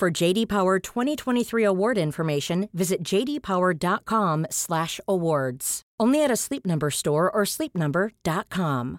[0.00, 5.82] For JD Power 2023 award information, visit jdpower.com/awards.
[6.02, 8.98] Only at a Sleep Number store or sleepnumber.com.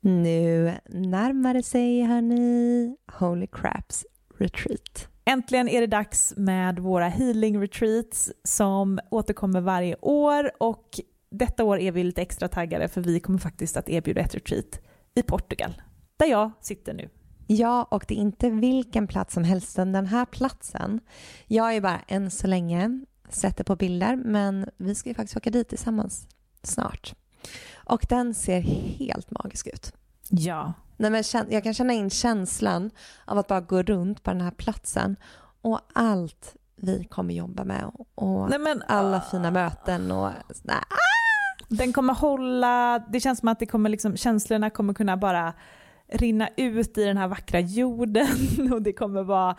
[0.00, 4.06] Nu närmar det sig hörni Holy Craps
[4.38, 5.08] Retreat.
[5.24, 11.78] Äntligen är det dags med våra healing retreats som återkommer varje år och detta år
[11.78, 14.80] är vi lite extra taggade för vi kommer faktiskt att erbjuda ett retreat
[15.14, 15.82] i Portugal,
[16.16, 17.08] där jag sitter nu.
[17.52, 21.00] Ja, och det är inte vilken plats som helst, den här platsen.
[21.46, 25.36] Jag är bara än så länge sett det på bilder, men vi ska ju faktiskt
[25.36, 26.28] åka dit tillsammans
[26.62, 27.14] snart.
[27.74, 29.92] Och den ser helt magisk ut.
[30.28, 30.72] Ja.
[30.96, 32.90] Nej, men jag kan känna in känslan
[33.24, 35.16] av att bara gå runt på den här platsen
[35.62, 40.30] och allt vi kommer jobba med och Nej, men, alla uh, fina möten och
[40.62, 40.82] nej.
[41.68, 45.54] Den kommer hålla, det känns som att det kommer liksom, känslorna kommer kunna bara
[46.12, 48.36] rinna ut i den här vackra jorden
[48.72, 49.56] och det kommer vara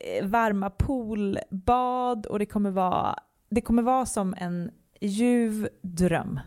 [0.00, 3.18] eh, varma poolbad och det kommer vara,
[3.50, 6.40] det kommer vara som en ljuv dröm.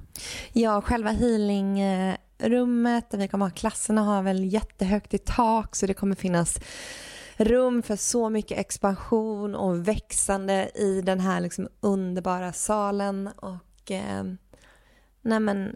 [0.53, 5.93] Ja, själva healingrummet där vi kommer ha klasserna har väl jättehögt i tak så det
[5.93, 6.59] kommer finnas
[7.37, 14.23] rum för så mycket expansion och växande i den här liksom underbara salen och eh,
[15.21, 15.75] nej men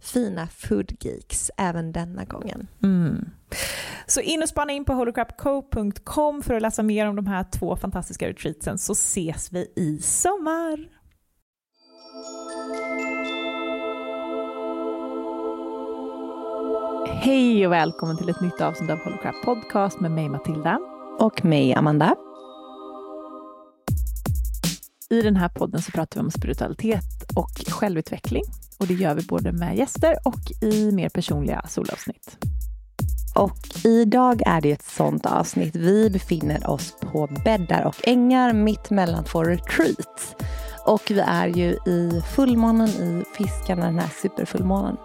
[0.00, 2.68] fina foodgeeks även denna gången.
[2.82, 3.30] Mm.
[4.06, 7.76] Så in och spana in på holocrapco.com för att läsa mer om de här två
[7.76, 10.88] fantastiska retreatsen så ses vi i sommar.
[17.06, 20.78] Hej och välkommen till ett nytt avsnitt av Holocrap Podcast med mig Matilda.
[21.18, 22.14] Och mig Amanda.
[25.10, 27.04] I den här podden så pratar vi om spiritualitet
[27.36, 28.44] och självutveckling
[28.78, 32.38] och det gör vi både med gäster och i mer personliga solavsnitt.
[33.34, 35.76] Och idag är det ett sånt avsnitt.
[35.76, 40.36] Vi befinner oss på bäddar och ängar mitt mellan två retreats.
[40.86, 44.96] Och vi är ju i fullmånen i Fiskarna, den här superfullmånen.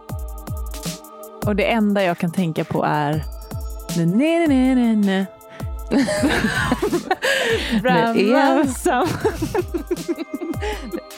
[1.46, 3.24] Och det enda jag kan tänka på är
[3.98, 5.26] ne, ne, ne, ne, ne.
[7.82, 9.08] Brahmansam.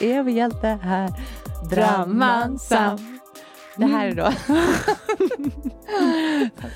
[0.00, 1.10] Överhjälte här.
[1.70, 2.98] Brahmansam.
[3.76, 4.30] Det här är då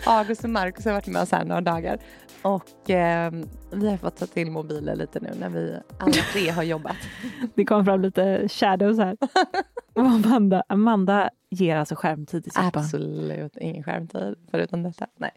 [0.11, 1.99] August och Marcus har varit med oss här några dagar
[2.43, 3.33] och eh,
[3.73, 6.97] vi har fått ta till mobiler lite nu när vi alla tre har jobbat.
[7.55, 9.17] Det kom fram lite shadows här.
[9.95, 15.07] Amanda, Amanda ger alltså skärmtid till sitt Absolut ingen skärmtid förutom detta.
[15.17, 15.31] Nej.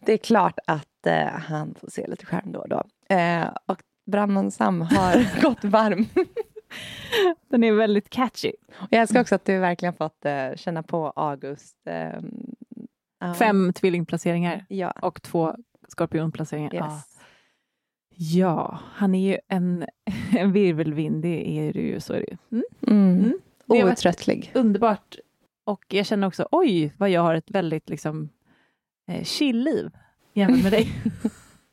[0.00, 2.84] Det är klart att eh, han får se lite skärm då och då.
[3.14, 6.06] Eh, och Brandon Sam har gått varm.
[7.48, 8.52] Den är väldigt catchy.
[8.68, 11.76] Och jag älskar också att du verkligen fått uh, känna på August.
[11.88, 14.90] Uh, Fem tvillingplaceringar ja.
[14.90, 15.56] och två
[15.88, 16.74] skorpionplaceringar.
[16.74, 16.82] Yes.
[16.82, 18.38] Ja.
[18.38, 19.86] ja, han är ju en,
[20.36, 22.36] en virvelvind, det är det ju, så är det ju.
[22.50, 22.64] Mm.
[22.86, 23.40] Mm.
[23.70, 23.88] Mm.
[23.88, 24.52] Outtröttlig.
[24.54, 25.16] Underbart.
[25.64, 28.28] Och jag känner också, oj, vad jag har ett väldigt liksom
[29.08, 29.90] eh, chill-liv
[30.32, 30.88] jämfört med dig.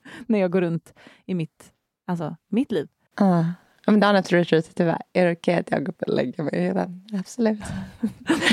[0.28, 0.94] När jag går runt
[1.26, 1.74] i mitt,
[2.06, 2.88] alltså, mitt liv.
[3.22, 3.50] Uh.
[3.88, 6.54] Om dagen efter retreatet, tyvärr, är det okej att jag går upp och lägger mig?
[6.54, 7.06] Redan?
[7.20, 7.60] Absolut.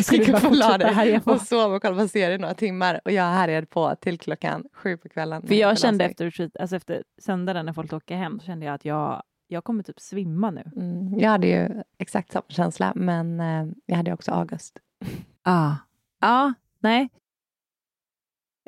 [0.05, 3.67] Ska du bara dig och sova och kolla på serier några timmar och jag härjade
[3.67, 5.47] på till klockan sju på kvällen.
[5.47, 8.75] För jag kände efter retreat, alltså efter söndagen när folk åker hem, så kände jag
[8.75, 10.63] att jag jag kommer typ svimma nu.
[10.77, 14.79] Mm, jag hade ju exakt samma känsla, men eh, jag hade också August.
[15.43, 15.73] Ah.
[16.21, 17.09] Ja, nej.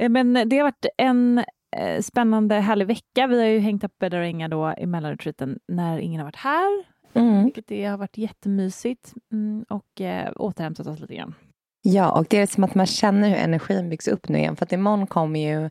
[0.01, 1.45] Eh, men det har varit en
[1.77, 3.27] eh, spännande, härlig vecka.
[3.27, 6.37] Vi har ju hängt upp bäddar och ängar då i mellanretreaten när ingen har varit
[6.37, 7.45] här, Mm.
[7.45, 11.35] vilket det har varit jättemysigt mm, och eh, återhämtat oss lite grann.
[11.83, 14.57] Ja, och det är som att man känner hur energin byggs upp nu igen.
[14.57, 15.71] För att imorgon kommer ju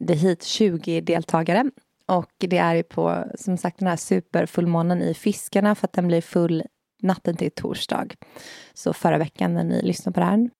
[0.00, 1.70] det hit 20 deltagare.
[2.06, 6.06] Och det är ju på, som sagt, den här superfullmånen i fiskarna för att den
[6.06, 6.62] blir full
[7.02, 8.06] natten till torsdag.
[8.74, 10.50] Så förra veckan när ni lyssnade på det här.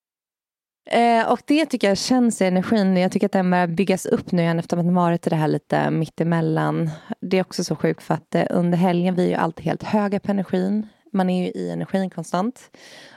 [0.85, 2.97] Eh, och det tycker jag känns i energin.
[2.97, 5.35] Jag tycker att den börjar byggas upp nu igen efter att den varit i det
[5.35, 6.89] här lite mittemellan.
[7.21, 9.83] Det är också så sjukt för att eh, under helgen, vi är ju alltid helt
[9.83, 10.87] höga på energin.
[11.11, 12.71] Man är ju i energin konstant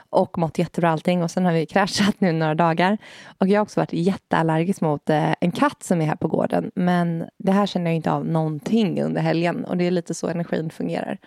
[0.09, 2.97] och mått jättebra allting och sen har vi kraschat nu några dagar.
[3.37, 6.71] Och jag har också varit jätteallergisk mot eh, en katt som är här på gården.
[6.75, 10.27] Men det här känner jag inte av någonting under helgen och det är lite så
[10.27, 11.17] energin fungerar.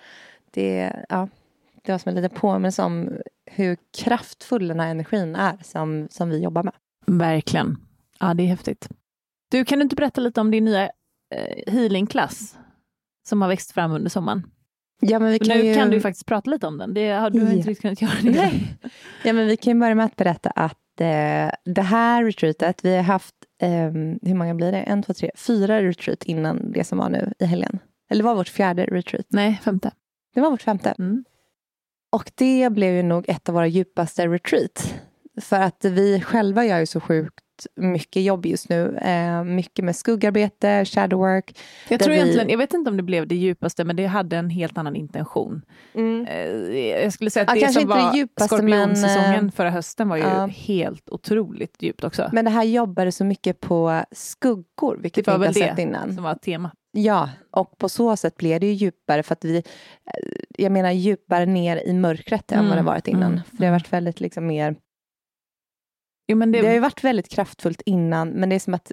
[0.50, 1.28] Det, ja,
[1.82, 3.10] det var som en liten påminnelse om
[3.50, 6.74] hur kraftfull den här energin är som, som vi jobbar med.
[7.06, 7.76] Verkligen.
[8.20, 8.88] Ja, det är häftigt.
[9.50, 10.84] Du, kan du inte berätta lite om din nya
[11.34, 12.56] eh, healingklass
[13.28, 14.46] som har växt fram under sommaren?
[15.00, 15.74] Ja, men vi kan nu ju...
[15.74, 16.94] kan du faktiskt prata lite om den.
[16.94, 17.52] Det har du Ja.
[17.52, 18.50] inte riktigt kunnat göra det.
[19.24, 23.02] Ja, men vi kan börja med att berätta att eh, det här retreatet, vi har
[23.02, 23.70] haft, eh,
[24.22, 24.78] hur många blir det?
[24.80, 27.78] En, två, tre, fyra retreat innan det som var nu i helgen.
[28.10, 29.26] Eller det var vårt fjärde retreat.
[29.28, 29.90] Nej, femte.
[30.34, 30.94] Det var vårt femte.
[30.98, 31.24] Mm.
[32.12, 34.94] Och det blev ju nog ett av våra djupaste retreat.
[35.40, 37.38] För att vi själva gör ju så sjukt
[37.76, 38.96] mycket jobb just nu.
[38.96, 41.58] Eh, mycket med skuggarbete, shadow work.
[41.88, 44.36] Jag tror vi- egentligen, jag vet inte om det blev det djupaste, men det hade
[44.36, 45.62] en helt annan intention.
[46.28, 46.40] Eh,
[47.02, 49.50] Jag skulle säga att Ja, det kanske som inte det var djupaste, men, skorpionsäsongen eh,
[49.52, 50.46] förra hösten var ju ja.
[50.46, 52.30] helt otroligt djupt också.
[52.32, 55.78] Men det här jobbade så mycket på skuggor, vilket Det var vi inte har sett
[55.78, 56.14] innan.
[56.14, 56.72] som var temat.
[56.92, 59.62] Ja, och på så sätt blev det ju djupare för att vi, eh,
[60.58, 63.32] jag menar djupare ner i mörkret än Mm, vad det varit innan.
[63.32, 64.76] mm, För det har varit väldigt liksom mer,
[66.26, 68.92] Jo, men det, det, har ju varit väldigt kraftfullt innan, men det är som att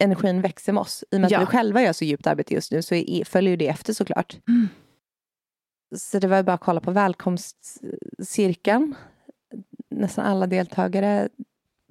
[0.00, 1.04] energin växer med oss.
[1.10, 1.36] I och med Ja.
[1.38, 3.92] att vi själva gör så djupt arbete just nu så är, följer ju det efter
[3.92, 4.38] såklart.
[4.48, 4.68] Mm.
[5.96, 8.94] Så det var ju bara att kolla på välkomstcirkeln.
[9.90, 11.28] Nästan alla deltagare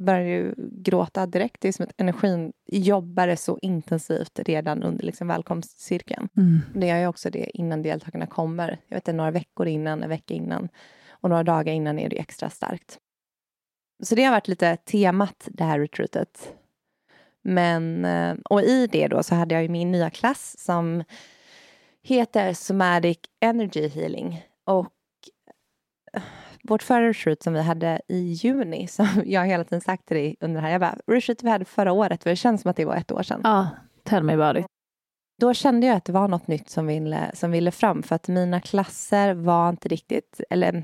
[0.01, 1.61] började ju gråta direkt.
[1.61, 6.29] Det är som att energin jobbade så intensivt redan under liksom välkomstcirkeln.
[6.37, 6.61] mm.
[6.75, 8.67] Det gör ju också det innan deltagarna kommer.
[8.87, 10.69] Jag vet inte, några veckor innan, en vecka innan
[11.09, 12.99] och några dagar innan är det extra starkt.
[14.03, 16.53] Så det har varit lite temat det här retreatet.
[17.43, 21.03] Men, eh, och i det då så hade jag ju min nya klass som
[22.01, 24.45] heter Somatic Energy Healing.
[24.65, 24.93] Och
[26.13, 26.21] eh,
[26.63, 30.35] vårt förra retreat som vi hade i juni, som jag hela tiden sagt till dig
[30.39, 32.77] under det här, jag bara, retreat vi hade förra året, för det känns som att
[32.77, 33.67] det var ett år sedan Ja,
[34.03, 34.65] tell me about it.
[35.41, 38.27] då kände jag att det var något nytt som ville, som ville fram för att
[38.27, 40.83] mina klasser var inte riktigt, eller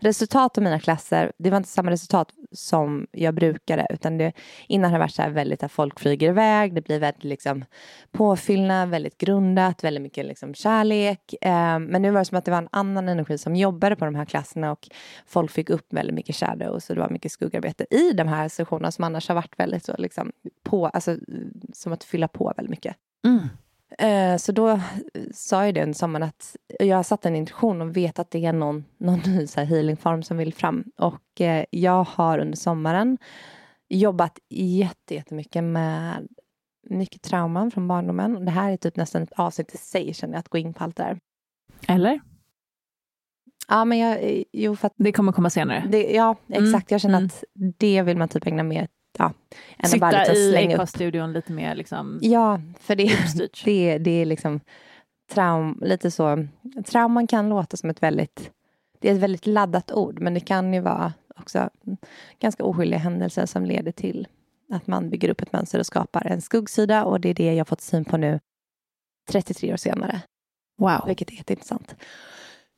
[0.00, 4.32] resultat av mina klasser, det var inte samma resultat som jag brukade utan det,
[4.68, 7.64] innan har det varit så här väldigt att folk flyger iväg, det blir väldigt liksom
[8.12, 11.34] påfyllnad, väldigt grundat, väldigt mycket liksom kärlek.
[11.40, 14.04] Eh, men nu var det som att det var en annan energi som jobbade på
[14.04, 14.88] de här klasserna och
[15.26, 18.90] folk fick upp väldigt mycket shadow så det var mycket skuggarbete i de här sessionerna
[18.90, 20.32] som annars har varit väldigt så liksom
[20.64, 21.16] på, alltså
[21.72, 22.96] som att fylla på väldigt mycket.
[23.24, 23.48] Mm.
[23.98, 24.80] Eh, Så då
[25.34, 28.52] sa jag under sommaren att jag har satt en intention och vet att det är
[28.52, 30.84] någon, någon ny så healingform som vill fram.
[30.98, 33.18] Och eh, jag har under sommaren
[33.88, 36.28] jobbat jätte- jättemycket med
[36.90, 38.44] mycket trauman från barndomen.
[38.44, 40.84] Det här är typ nästan ett avsnitt i sig, känner jag, att gå in på
[40.84, 41.18] allt det där.
[41.94, 42.20] Eller?
[43.68, 45.84] Ja, men jag, eh, jo, för att Det kommer komma senare.
[45.88, 46.90] det, ja, Mm, exakt.
[46.90, 47.26] Jag känner mm.
[47.26, 47.44] att
[47.78, 48.88] det vill man typ ägna mer,
[49.18, 49.32] ja,
[49.78, 50.80] än att bara Sitta liksom i slänga upp.
[50.80, 53.62] Acast-studion lite mer liksom Ja, för det, uppstyrt.
[53.64, 54.60] det, det är liksom
[55.30, 56.46] traum, lite så,
[56.86, 58.50] trauman kan låta som ett väldigt,
[58.98, 61.70] det är ett väldigt laddat ord, men det kan ju vara också
[62.38, 64.28] ganska oskyldiga händelser som leder till
[64.72, 67.68] att man bygger upp ett mönster och skapar en skuggsida och det är det jag
[67.68, 68.40] fått syn på nu
[69.30, 70.20] 33 år senare,
[70.78, 71.02] Wow.
[71.06, 71.94] vilket är jätteintressant.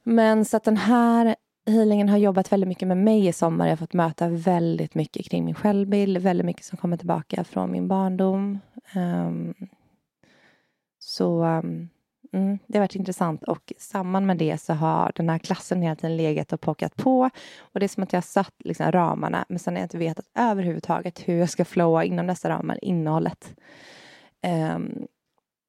[0.05, 3.67] Men så att den här healingen har jobbat väldigt mycket med mig i sommar.
[3.67, 7.71] Jag har fått möta väldigt mycket kring min självbild, väldigt mycket som kommer tillbaka från
[7.71, 8.59] min barndom.
[8.97, 9.55] Um,
[10.99, 11.89] så um,
[12.33, 15.97] mm, det har varit intressant och samman med det så har den här klassen hela
[15.97, 17.31] tiden legat och pockat på.
[17.59, 19.99] Och det är som att jag har satt liksom, ramarna men sen har jag inte
[19.99, 23.55] vetat överhuvudtaget hur jag ska flowa inom dessa ramar, innehållet.
[24.75, 25.07] Um,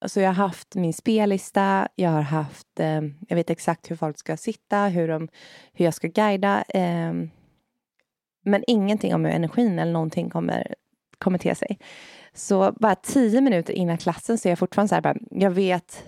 [0.08, 4.18] så jag har haft min spellista, jag har haft, eh, jag vet exakt hur folk
[4.18, 5.28] ska sitta, hur, de,
[5.74, 6.64] hur jag ska guida.
[6.70, 7.14] Eh,
[8.46, 10.76] men ingenting om hur energin eller någonting kommer,
[11.18, 11.80] kommer till sig.
[12.34, 16.06] Så bara tio minuter innan klassen så är jag fortfarande så här, bara, jag vet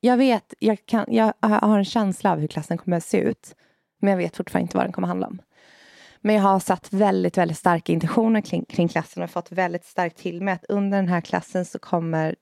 [0.00, 3.54] jag vet, jag, kan, jag har en känsla av hur klassen kommer att se ut.
[4.00, 5.42] Men jag vet fortfarande inte vad den kommer att handla om.
[6.20, 10.18] Men jag har satt väldigt, väldigt starka intentioner kring, kring klassen och fått väldigt starkt
[10.18, 12.36] till mig att under den här klassen så kommer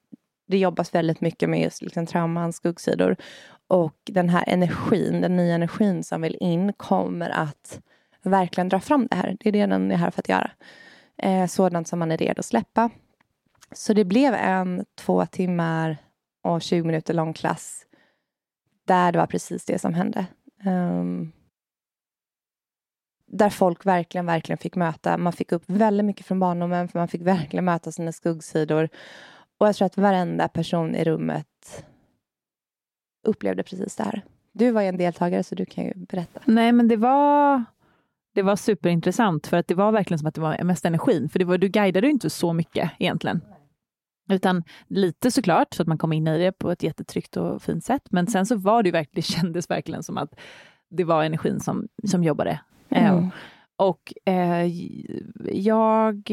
[0.47, 3.17] det jobbas väldigt mycket med just liksom trauman, skuggsidor.
[3.69, 7.81] Och den här energin, den nya energin som vill in kommer att
[8.23, 9.37] verkligen dra fram det här.
[9.41, 10.50] Det är det den är här för att göra.
[11.19, 12.91] Eh, sådant som man är redo att släppa.
[13.73, 15.97] Så det blev en två timmar
[16.43, 17.87] och 20 minuter lång klass
[18.87, 20.26] där det var precis det som hände.
[20.65, 21.33] Um,
[23.26, 27.09] där folk verkligen, verkligen fick möta, man fick upp väldigt mycket från barndomen, för man
[27.09, 28.88] fick verkligen möta sina skuggsidor.
[29.59, 31.85] Och jag tror att varenda person i rummet
[33.27, 34.25] upplevde precis det här.
[34.53, 36.41] Du var ju en deltagare, så du kan ju berätta.
[36.45, 37.65] Nej, men det var,
[38.35, 41.39] det var superintressant, för att det var verkligen som att det var mest energin, för
[41.39, 43.41] det var, du guidade ju inte så mycket egentligen.
[44.29, 47.85] Utan lite såklart, så att man kom in i det på ett jättetryggt och fint
[47.85, 48.03] sätt.
[48.11, 50.35] Men sen så var det ju verkligen, det kändes verkligen som att
[50.91, 52.61] det var energin som, som jobbade.
[52.89, 53.31] Eh, mm.
[53.77, 54.67] och eh,
[55.53, 56.31] jag...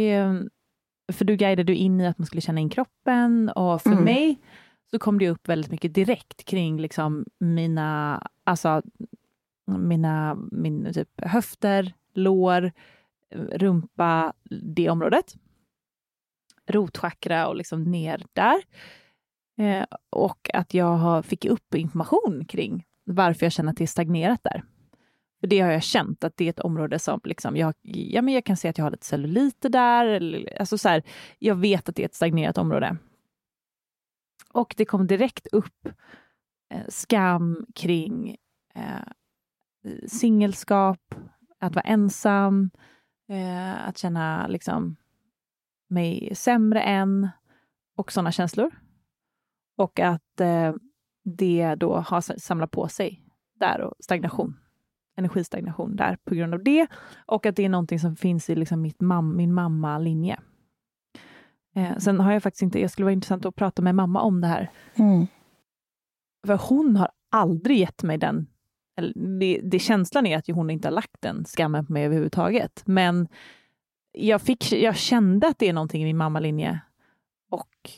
[1.12, 4.04] För du guidade in i att man skulle känna in kroppen och för mm.
[4.04, 4.40] mig
[4.92, 8.82] så kom det upp väldigt mycket direkt kring liksom mina, alltså
[9.68, 12.72] mina min typ höfter, lår,
[13.36, 15.36] rumpa, det området
[16.68, 18.64] rotchakra och liksom ner där.
[19.58, 23.88] Eh, och att jag har, fick upp information kring varför jag känner att det är
[23.88, 24.64] stagnerat där.
[25.44, 28.34] För det har jag känt, att det är ett område som liksom, jag, ja, men
[28.34, 30.06] jag kan se att jag har lite celluliter där.
[30.06, 31.04] Eller, alltså så här,
[31.40, 32.98] jag vet att det är ett stagnerat område.
[34.54, 35.88] Och det kom direkt upp
[36.74, 38.38] eh, skam kring
[38.76, 39.08] eh,
[40.08, 41.16] singelskap,
[41.60, 42.70] att vara ensam,
[43.30, 44.96] eh, att känna liksom
[45.90, 47.30] mig sämre än
[47.96, 48.72] och sådana känslor.
[49.78, 50.74] Och att eh,
[51.24, 53.26] det då har samlat på sig
[53.60, 54.60] där och stagnation,
[55.16, 56.88] energistagnation där på grund av det.
[57.26, 60.40] Och att det är någonting som finns i liksom mitt mam min mamma-linje.
[61.76, 64.42] Eh, sen har jag faktiskt inte, jag skulle vara intressant att prata med mamma om
[64.42, 64.72] det här.
[64.96, 65.28] Mm.
[66.48, 68.48] För hon har aldrig gett mig den,
[68.98, 72.84] eller det, det känslan är att hon inte har lagt den skammen på mig överhuvudtaget.
[72.86, 73.28] Men
[74.12, 76.80] jag, fick, jag kände att det är någonting i min mammalinje
[77.52, 77.90] och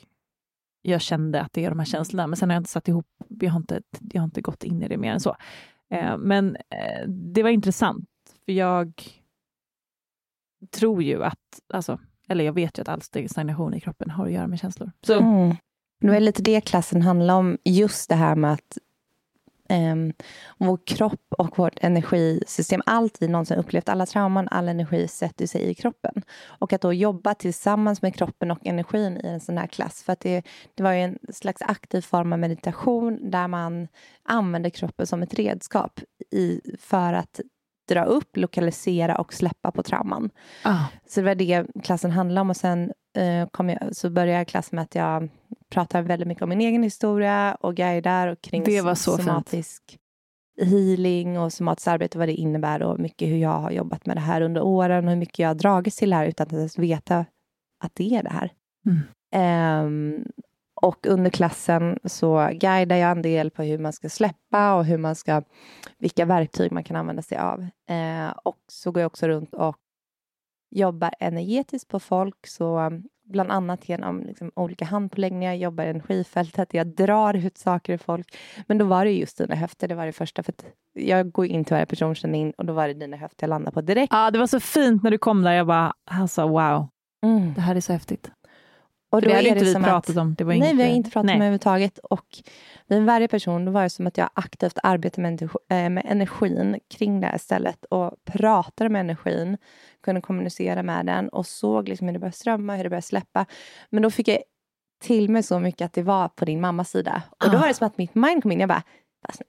[0.81, 3.07] jag kände att det är de här känslorna, men sen har jag inte satt ihop,
[3.27, 3.81] jag har inte,
[4.11, 5.35] jag har inte gått in i det mer än så.
[5.93, 8.09] Eh, men eh, det var intressant,
[8.45, 9.03] för jag
[10.71, 11.99] tror ju att, alltså,
[12.29, 14.91] eller jag vet ju att all stagnation i kroppen har att göra med känslor.
[15.01, 15.19] Så.
[15.19, 15.55] Mm.
[15.99, 18.77] Det var lite det klassen handlade om, just det här med att
[19.69, 20.13] Um,
[20.57, 25.61] vår kropp och vårt energisystem, allt vi någonsin upplevt, alla trauman, all energi sätter sig
[25.61, 26.21] i kroppen.
[26.45, 30.13] Och att då jobba tillsammans med kroppen och energin i en sån här klass, för
[30.13, 30.43] att det,
[30.75, 33.87] det var ju en slags aktiv form av meditation där man
[34.23, 35.99] använder kroppen som ett redskap
[36.31, 37.39] i, för att
[37.87, 40.29] dra upp, lokalisera och släppa på trauman.
[40.63, 40.83] Ah.
[41.07, 44.83] Så det var det klassen handlade om och sen uh, jag, så började klassen med
[44.83, 45.29] att jag
[45.69, 49.83] pratar väldigt mycket om min egen historia och guidar och kring det var så somatisk
[50.59, 50.69] fint.
[50.71, 54.21] healing och somatiskt arbete, vad det innebär och mycket hur jag har jobbat med det
[54.21, 56.77] här under åren och hur mycket jag har dragits till det här utan att ens
[56.77, 57.25] veta
[57.83, 58.51] att det är det här.
[58.85, 59.85] Mm.
[59.85, 60.25] Um,
[60.81, 64.97] och under klassen så guidar jag en del på hur man ska släppa och hur
[64.97, 65.43] man ska,
[65.97, 67.59] vilka verktyg man kan använda sig av.
[67.91, 69.75] Uh, och så går jag också runt och
[70.75, 72.47] jobbar energetiskt på folk.
[72.47, 72.91] Så
[73.25, 78.37] bland annat genom liksom, olika handpåläggningar, jobbar i energifältet, jag drar ut saker i folk.
[78.67, 80.43] Men då var det just dina höfter, det var det första.
[80.43, 80.53] För
[80.93, 83.49] jag går in till varje person, känner in och då var det dina höfter jag
[83.49, 84.13] landade på direkt.
[84.13, 85.51] Ja, det var så fint när du kom där.
[85.51, 86.87] Jag bara, alltså wow,
[87.23, 87.53] mm.
[87.53, 88.31] det här är så häftigt.
[89.15, 90.35] Och då det hade inte vi pratat att, om.
[90.35, 91.35] Det var nej, inget, vi har inte pratat nej.
[91.35, 91.97] om överhuvudtaget.
[91.97, 92.25] Och
[92.87, 95.49] vid varje person, då var det som att jag aktivt arbetade med, eh,
[95.89, 99.57] med energin kring det här stället och pratade med energin,
[100.05, 103.45] kunde kommunicera med den och såg liksom hur det började strömma, hur det började släppa.
[103.89, 104.37] Men då fick jag
[105.03, 107.23] till mig så mycket att det var på din mammas sida.
[107.43, 108.59] Och då var det som att mitt mind kom in.
[108.59, 108.83] Jag bara,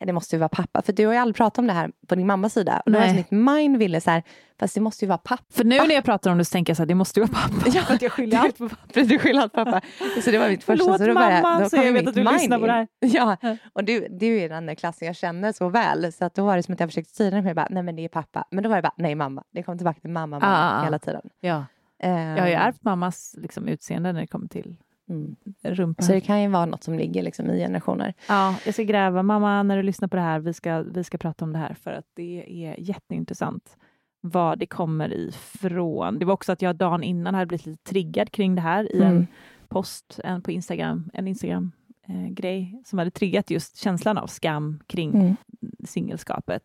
[0.00, 0.82] nej, det måste ju vara pappa.
[0.82, 2.82] För du har ju aldrig pratat om det här på din mammas sida.
[2.86, 4.22] Och då var mitt mind ville så här,
[4.60, 5.42] fast det måste ju vara pappa.
[5.52, 7.26] För nu när jag pratar om det så tänker jag så här, det måste ju
[7.26, 7.70] vara pappa.
[7.74, 9.02] Ja, för att jag skyller allt på pappa.
[9.02, 9.80] Du skyller allt på pappa.
[10.24, 10.84] Så det var mitt första.
[10.84, 12.88] Förlåt så då mamma, bara, då så jag vet att du lyssnar på det här.
[13.00, 13.36] Ja,
[13.72, 16.12] och du, du är den där klassen jag känner så väl.
[16.12, 17.38] Så att då var det som att jag försökte styra.
[17.38, 18.44] Jag bara, nej men det är pappa.
[18.50, 19.42] Men då var det bara, nej mamma.
[19.52, 20.84] Det kom tillbaka till mamma, mamma ah, ah, ah.
[20.84, 21.22] hela tiden.
[21.40, 21.64] Ja.
[22.02, 24.76] Um, jag har ju ärvt mammas liksom, utseende när det kommer till
[25.08, 25.36] Mm.
[25.62, 26.02] Rumpa.
[26.02, 28.14] Så det kan ju vara något som ligger liksom i generationer.
[28.28, 29.22] Ja, jag ska gräva.
[29.22, 31.74] Mamma, när du lyssnar på det här, vi ska, vi ska prata om det här
[31.74, 33.76] för att det är jätteintressant
[34.20, 36.18] var det kommer ifrån.
[36.18, 39.02] Det var också att jag dagen innan hade blivit lite triggad kring det här i
[39.02, 39.16] mm.
[39.16, 39.26] en
[39.68, 41.72] post en på Instagram, en Instagram
[42.08, 45.36] eh, grej som hade triggat just känslan av skam kring Mm.
[45.84, 46.62] singelskapet.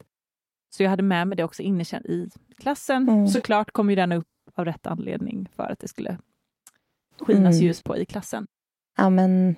[0.69, 3.09] Så jag hade med mig det också in i klassen.
[3.09, 3.27] Mm.
[3.27, 6.17] Såklart kom ju den upp av rätt anledning för att det skulle
[7.19, 7.65] skinas Mm.
[7.67, 8.45] ljus på i klassen.
[8.97, 9.55] Ja, men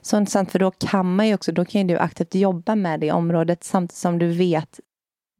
[0.00, 3.00] så intressant, för då kan man ju också, då kan ju du aktivt jobba med
[3.00, 4.80] det området samtidigt som du vet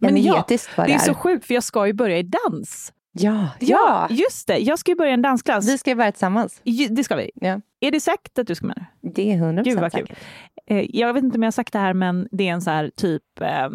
[0.01, 1.05] Men ja, energetiskt vad Det det är är.
[1.05, 2.93] så sjukt, för jag ska ju börja i dans.
[3.13, 4.07] Ja, ja!
[4.11, 4.59] just det.
[4.59, 5.69] Jag ska ju börja en dansklass.
[5.69, 6.61] Vi ska ju vara tillsammans.
[6.91, 7.31] Det ska vi.
[7.35, 7.61] Ja.
[7.81, 8.85] Är det säkert att du ska med?
[9.15, 10.19] Det är hundra procent säkert.
[10.67, 12.71] Eh, Jag vet inte om jag har sagt det här, men det är en så
[12.71, 13.69] här typ eh,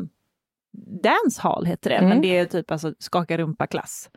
[1.03, 2.09] dancehall heter det, Mm.
[2.09, 4.09] men det är typ alltså skaka rumpa-klass.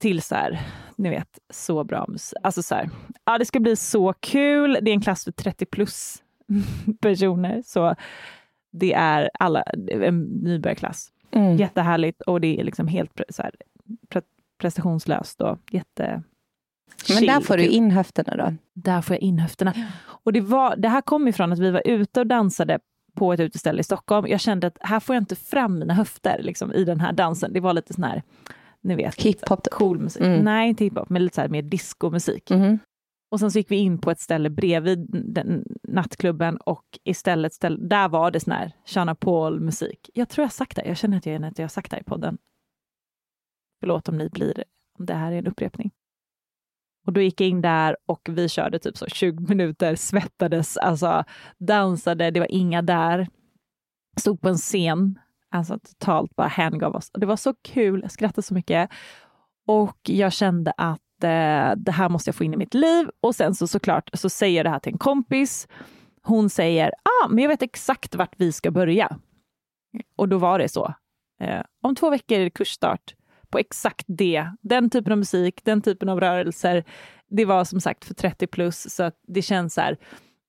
[0.00, 0.60] Till så här,
[0.96, 2.38] ni vet, så bra musik.
[2.42, 2.90] Alltså så här,
[3.24, 4.78] ja det ska bli så kul.
[4.82, 6.22] Det är en klass för 30 plus
[7.00, 7.94] personer, så
[8.72, 11.10] det är alla, en nybörjarklass.
[11.30, 11.56] Mm.
[11.56, 13.52] Jättehärligt och det är liksom helt så här,
[14.08, 14.22] pre
[14.58, 16.22] prestationslöst och jätte
[17.08, 18.54] Men där chill, får du in höfterna då.
[18.72, 19.74] Där får jag in höfterna.
[20.04, 22.78] Och det, var, det här kom ifrån att vi var ute och dansade
[23.14, 24.26] på ett uteställe i Stockholm.
[24.26, 27.52] Jag kände att här får jag inte fram mina höfter liksom, i den här dansen.
[27.52, 28.22] Det var lite sån här,
[28.84, 29.50] ni vet, Hiphop.
[29.50, 30.22] lite cool musik.
[30.22, 30.44] Mm.
[30.44, 32.50] Nej, inte hiphop, men lite så här mer discomusik.
[32.50, 32.78] Mhm.
[33.30, 37.88] Och sen så gick vi in på ett ställe bredvid den nattklubben och istället, ställ,
[37.88, 40.10] där var det sån här Shana Paul-musik.
[40.14, 42.04] Jag tror jag sagt det, jag känner att jag, att jag har sagt det i
[42.04, 42.38] podden.
[43.80, 44.64] Förlåt om ni blir,
[44.98, 45.90] om det här är en upprepning.
[47.06, 51.24] Och då gick jag in där och vi körde typ så 20 minuter, svettades, alltså
[51.58, 53.28] dansade, det var inga där.
[54.16, 55.18] Stod på en scen,
[55.54, 57.10] alltså totalt bara hängav oss.
[57.14, 58.90] Det var så kul, jag skrattade så mycket.
[59.66, 63.08] Och jag kände att eh, det här måste jag få in i mitt liv.
[63.20, 65.68] Och sen så såklart så säger jag det här till en kompis.
[66.22, 69.18] Hon säger, ah, men jag vet exakt vart vi ska börja.
[70.16, 70.94] Och då var det så.
[71.40, 73.14] Eh, om två veckor är det kursstart
[73.50, 74.48] på exakt det.
[74.62, 76.84] Den typen av musik, den typen av rörelser.
[77.30, 79.98] Det var som sagt för 30 plus, så att det känns så här,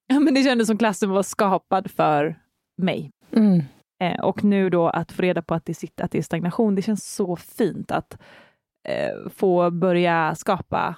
[0.19, 2.39] men det kändes som klassen var skapad för
[2.77, 3.11] mig.
[3.31, 3.63] Mm.
[4.03, 6.75] Eh, och nu då att få reda på att det, sitter, att det är stagnation,
[6.75, 8.17] det känns så fint att
[8.87, 10.95] eh, få börja skapa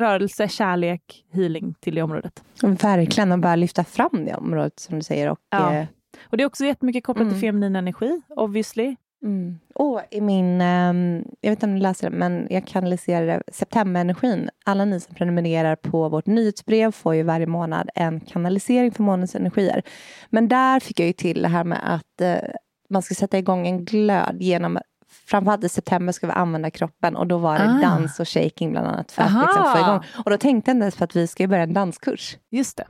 [0.00, 2.44] rörelse, kärlek, healing till det området.
[2.62, 5.30] Verkligen, och bara lyfta fram det området som du säger.
[5.30, 5.74] Och, Ja.
[5.74, 5.86] eh,
[6.22, 7.34] Och det är också jättemycket kopplat Mm.
[7.34, 8.96] till feminin energi, obviously.
[9.22, 9.58] Mm.
[9.74, 14.50] Och i min, ehm, jag vet inte om ni läser det, men jag kanaliserar septemberenergin.
[14.64, 19.34] Alla ni som prenumererar på vårt nyhetsbrev får ju varje månad en kanalisering för månadens
[19.34, 19.82] energier.
[20.30, 22.36] Men där fick jag ju till det här med att eh,
[22.90, 24.78] man ska sätta igång en glöd genom
[25.26, 27.80] Framförallt i september ska vi använda kroppen och då var det Ah.
[27.82, 30.00] dans och shaking bland annat för att liksom få igång.
[30.24, 32.36] Och då tänkte jag inte ens på att vi ska börja en danskurs.
[32.50, 32.84] Just det.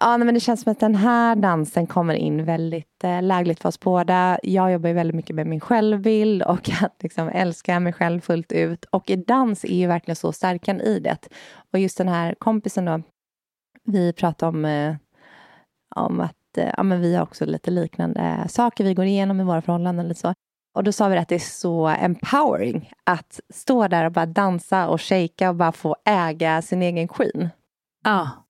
[0.00, 3.68] Ja, men det känns som att den här dansen kommer in väldigt eh, lägligt för
[3.68, 4.38] oss båda.
[4.42, 8.52] Jag jobbar ju väldigt mycket med min självbild och att liksom älska mig själv fullt
[8.52, 8.84] ut.
[8.84, 11.18] Och dans är ju verkligen så stärkan i det.
[11.72, 13.02] Och just den här kompisen då,
[13.84, 14.96] vi pratade om, eh,
[15.94, 19.44] om att eh, ja, men vi har också lite liknande saker vi går igenom i
[19.44, 20.08] våra förhållanden.
[20.08, 20.34] Lite så.
[20.74, 24.88] Och då sa vi att det är så empowering att stå där och bara dansa
[24.88, 27.48] och shaka och bara få äga sin egen queen.
[28.04, 28.45] Ja.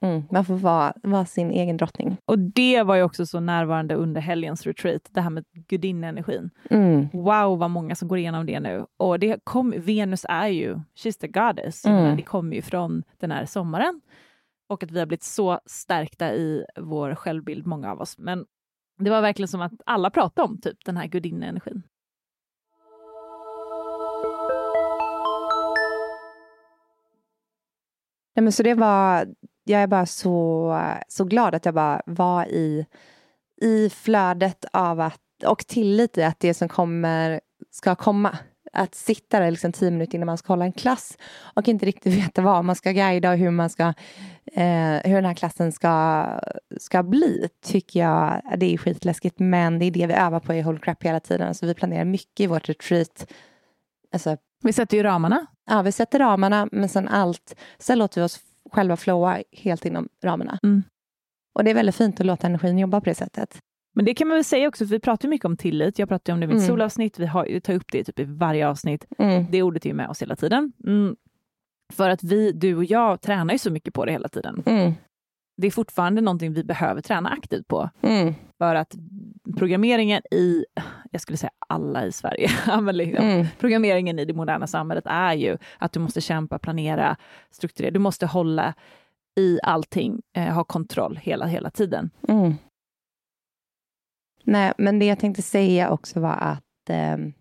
[0.00, 2.16] Mm, man får vara, vara sin egen drottning.
[2.24, 6.50] Och det var ju också så närvarande under helgens retreat, det här med gudinnenergin.
[6.70, 7.08] Mm.
[7.12, 8.86] Wow vad många som går igenom det nu.
[8.96, 11.84] Och det kom, Venus är ju, she's the goddess.
[11.84, 12.16] Mm.
[12.16, 14.00] Det kommer ju från den här sommaren.
[14.68, 18.18] Och att vi har blivit så stärkta i vår självbild, många av oss.
[18.18, 18.44] Men
[18.98, 21.82] det var verkligen som att alla pratade om typ den här gudinnenergin.
[28.38, 29.26] Nej, men så det var,
[29.68, 30.74] jag är bara så,
[31.08, 32.86] så glad att jag bara var i,
[33.60, 38.38] i flödet av att, och tillit i att det som kommer ska komma.
[38.72, 41.18] Att sitta där liksom tio minuter innan man ska hålla en klass
[41.54, 43.82] och inte riktigt veta vad man ska guida och hur, man ska,
[44.52, 46.24] eh, hur den här klassen ska,
[46.80, 49.38] ska bli tycker jag det är skitläskigt.
[49.38, 51.54] Men det är det vi övar på i Whole Crap hela tiden.
[51.54, 53.32] Så vi planerar mycket i vårt retreat.
[54.12, 55.46] Alltså, Vi sätter ju ramarna.
[55.70, 58.40] Ja, vi sätter ramarna, men sen allt, sen låter vi oss
[58.72, 60.58] själva flowa helt inom ramarna.
[60.62, 60.82] Mm.
[61.54, 63.58] Och det är väldigt fint att låta energin jobba på det sättet.
[63.94, 65.98] Men det kan man väl säga också, för vi pratar ju mycket om tillit.
[65.98, 66.66] Jag pratar om det i mitt Mm.
[66.68, 67.18] solavsnitt.
[67.18, 69.06] Vi har, tar upp det typ i varje avsnitt.
[69.18, 69.46] Mm.
[69.50, 70.72] Det ordet är ju med oss hela tiden.
[70.86, 71.16] Mm.
[71.92, 74.62] För att vi, du och jag, tränar ju så mycket på det hela tiden.
[74.66, 74.92] Mm.
[75.56, 77.90] Det är fortfarande någonting vi behöver träna aktivt på.
[78.02, 78.34] Mm.
[78.58, 78.94] För att
[79.56, 80.64] programmeringen i,
[81.10, 83.46] jag skulle säga alla i Sverige, men liksom, Mm.
[83.58, 87.16] programmeringen i det moderna samhället är ju att du måste kämpa, planera,
[87.50, 87.90] strukturera.
[87.90, 88.74] Du måste hålla
[89.38, 92.10] i allting, eh, ha kontroll hela, hela tiden.
[92.28, 92.54] Mm.
[94.44, 97.32] Nej, men det jag tänkte säga också var att ehm,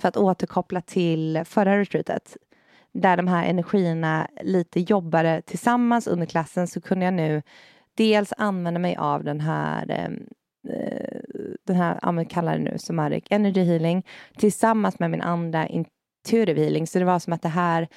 [0.00, 2.36] för att återkoppla till förra retreatet.
[2.94, 7.42] där de här energierna lite jobbade tillsammans under klassen så kunde jag nu
[7.96, 10.26] dels använda mig av den här ehm,
[10.68, 11.20] eh,
[11.72, 14.06] den här, ja men kallar det nu somatic energy healing
[14.36, 16.86] tillsammans med min andra intuitive healing.
[16.86, 17.88] Så det var som att det här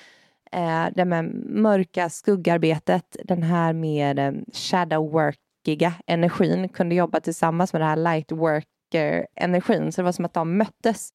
[0.51, 7.73] eh, det med mörka skuggarbetet, den här mer eh, shadow workiga energin kunde jobba tillsammans
[7.73, 9.91] med den här light worker energin.
[9.91, 11.09] Så det var som att de möttes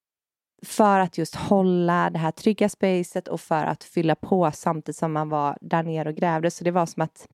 [0.63, 5.13] för att just hålla det här trygga spacet och för att fylla på samtidigt som
[5.13, 6.51] man var där nere och grävde.
[6.51, 7.29] Så det var som att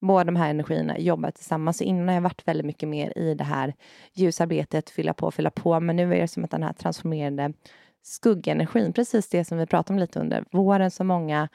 [0.00, 1.78] båda de här energierna jobbar tillsammans.
[1.78, 3.74] Så innan har jag varit väldigt mycket mer i det här
[4.12, 5.80] ljusarbetet, fylla på, fylla på.
[5.80, 7.52] Men nu är det som att den här transformerade
[8.02, 11.48] skuggenergin, precis det som vi pratade om lite under våren, som många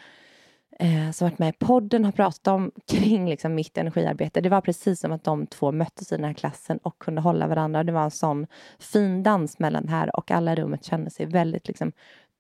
[0.80, 4.42] eh, som varit med i podden har pratat om kring liksom, mitt energiarbete.
[4.42, 7.48] Det var precis som att de två möttes i den här klassen och kunde hålla
[7.48, 7.84] varandra.
[7.84, 8.48] Det var en sån
[8.80, 11.92] fin dans mellan det här och alla i rummet kände sig väldigt liksom,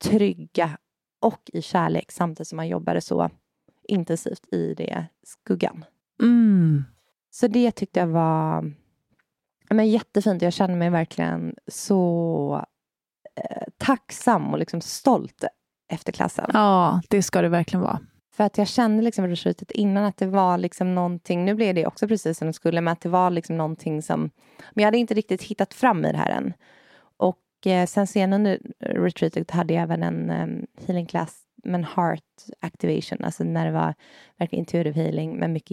[0.03, 0.77] trygga
[1.21, 3.29] och i kärlek samtidigt som man jobbade så
[3.87, 5.85] intensivt i det skuggan.
[6.21, 6.84] Mm.
[7.32, 8.73] Så det tyckte jag var
[9.69, 10.41] men, jättefint.
[10.41, 12.65] Jag kände mig verkligen så
[13.36, 15.43] eh, tacksam och liksom stolt
[15.89, 16.49] efter klassen.
[16.54, 17.99] Ja, det ska det verkligen vara.
[18.36, 21.86] För att jag kände liksom retreatet innan att det var liksom någonting, nu blev det
[21.86, 24.30] också precis som det skulle, men att det var liksom någonting som,
[24.71, 26.54] men jag hade inte riktigt hittat fram i det här än.
[27.17, 31.84] Och eh, sen sen under retreatet hade jag även en um, healing class med en
[31.84, 33.93] heart activation, alltså när det var
[34.38, 35.71] verkligen intuitive healing med mycket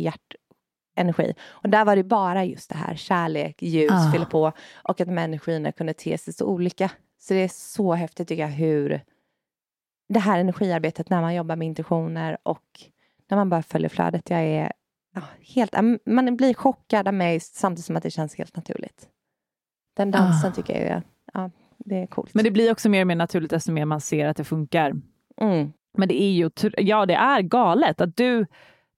[0.96, 1.34] hjärtenergi.
[1.48, 4.12] Och där var det bara just det här kärlek, ljus, Ah.
[4.12, 4.52] fylla på
[4.84, 6.90] och att människorna kunde te sig så olika.
[7.18, 9.00] Så det är så häftigt tycker jag hur
[10.08, 12.64] det här energiarbetet när man jobbar med intentioner och
[13.28, 14.30] när man bara följer flödet.
[14.30, 14.72] Jag är
[15.14, 15.22] ja,
[15.54, 15.74] helt,
[16.06, 19.08] man blir chockad av mig samtidigt som att det känns helt naturligt.
[19.96, 20.54] Den dansen Ah.
[20.54, 22.34] tycker jag är, ja, det är coolt.
[22.34, 24.92] Men det blir också mer och mer naturligt desto mer man ser att det funkar.
[25.40, 25.72] mm.
[25.98, 28.46] Men det är ju, ja det är galet att du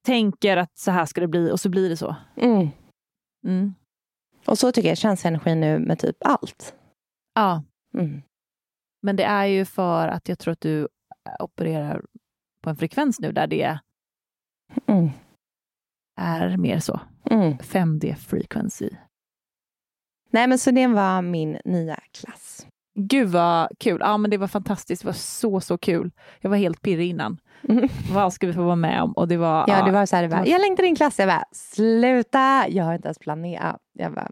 [0.07, 2.17] tänker att så här ska det bli och så blir det så.
[2.37, 2.69] Mm.
[3.47, 3.75] Mm.
[4.47, 6.75] Och så tycker jag känns energin nu med typ allt.
[7.35, 8.23] Ja, Mm.
[9.03, 10.89] men det är ju för att jag tror att du
[11.41, 12.05] opererar
[12.63, 13.79] på en frekvens nu där det
[14.87, 15.11] Mm.
[16.21, 17.01] är mer så.
[17.31, 17.59] Mm.
[17.59, 18.91] 5D frequency.
[20.31, 22.67] Nej men så det var min nya klass.
[22.95, 23.99] Gud vad kul.
[24.01, 25.03] Ja men det var fantastiskt.
[25.03, 26.11] Det var så så kul.
[26.41, 27.39] Jag var helt pirrig innan.
[27.69, 27.89] Mm.
[28.13, 29.13] Vad ska vi få vara med om?
[29.13, 31.19] Och det var, Ja, det var så här, det var- jag längtar in klass.
[31.19, 32.65] Jag bara, sluta!
[32.69, 33.77] Jag har inte ens planerat.
[33.93, 34.31] Jag bara,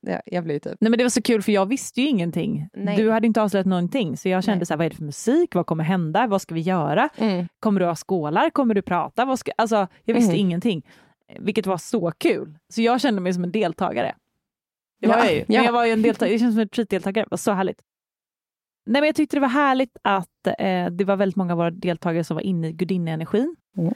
[0.00, 2.68] jag, jag blir typ, Nej men det var så kul för jag visste ju ingenting.
[2.74, 2.96] Nej.
[2.96, 4.16] Du hade inte avslöjat någonting.
[4.16, 4.66] Så jag kände Nej.
[4.66, 5.54] så här, vad är det för musik?
[5.54, 6.26] Vad kommer hända?
[6.26, 7.08] Vad ska vi göra?
[7.16, 7.48] mm.
[7.60, 8.50] Kommer du ha skålar?
[8.50, 9.24] Kommer du prata?
[9.24, 9.52] Vad ska...
[9.58, 10.40] Alltså, jag visste Mm.
[10.46, 10.86] ingenting.
[11.38, 12.58] Vilket var så kul.
[12.68, 14.14] Så jag kände mig som en deltagare.
[15.00, 15.44] Det var Ja, jag ju.
[15.48, 15.64] Men ja.
[15.64, 16.34] jag var ju en deltagare.
[16.34, 17.24] Det känns som en retreat-deltagare.
[17.24, 17.78] Det var så härligt.
[18.88, 21.70] Nej, men jag tyckte det var härligt att eh, det var väldigt många av våra
[21.70, 23.56] deltagare som var inne i gudinnenergin.
[23.76, 23.94] Mm.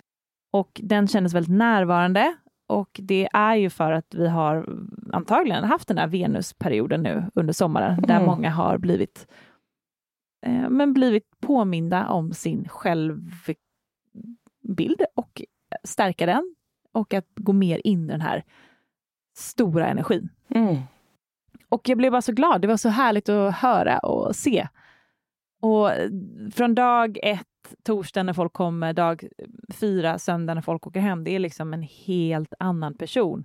[0.53, 2.37] Och den kändes väldigt närvarande.
[2.69, 4.69] Och det är ju för att vi har
[5.13, 8.27] antagligen haft den här Venusperioden nu under sommaren, där Mm.
[8.27, 9.27] många har blivit,
[10.47, 13.57] eh, men blivit påminda om sin självbild
[15.15, 15.43] och
[15.85, 16.55] stärka den
[16.93, 18.45] och att gå mer in i den här
[19.37, 20.29] stora energin.
[20.49, 20.77] Mm.
[21.69, 22.61] Och jag blev bara så glad.
[22.63, 24.69] Det var så härligt att höra och se.
[25.63, 25.91] Och
[26.55, 27.47] från dag ett,
[27.85, 29.25] torsdag när folk kommer, dag
[29.75, 33.45] fyra, söndag när folk åker hem, det är liksom en helt annan person.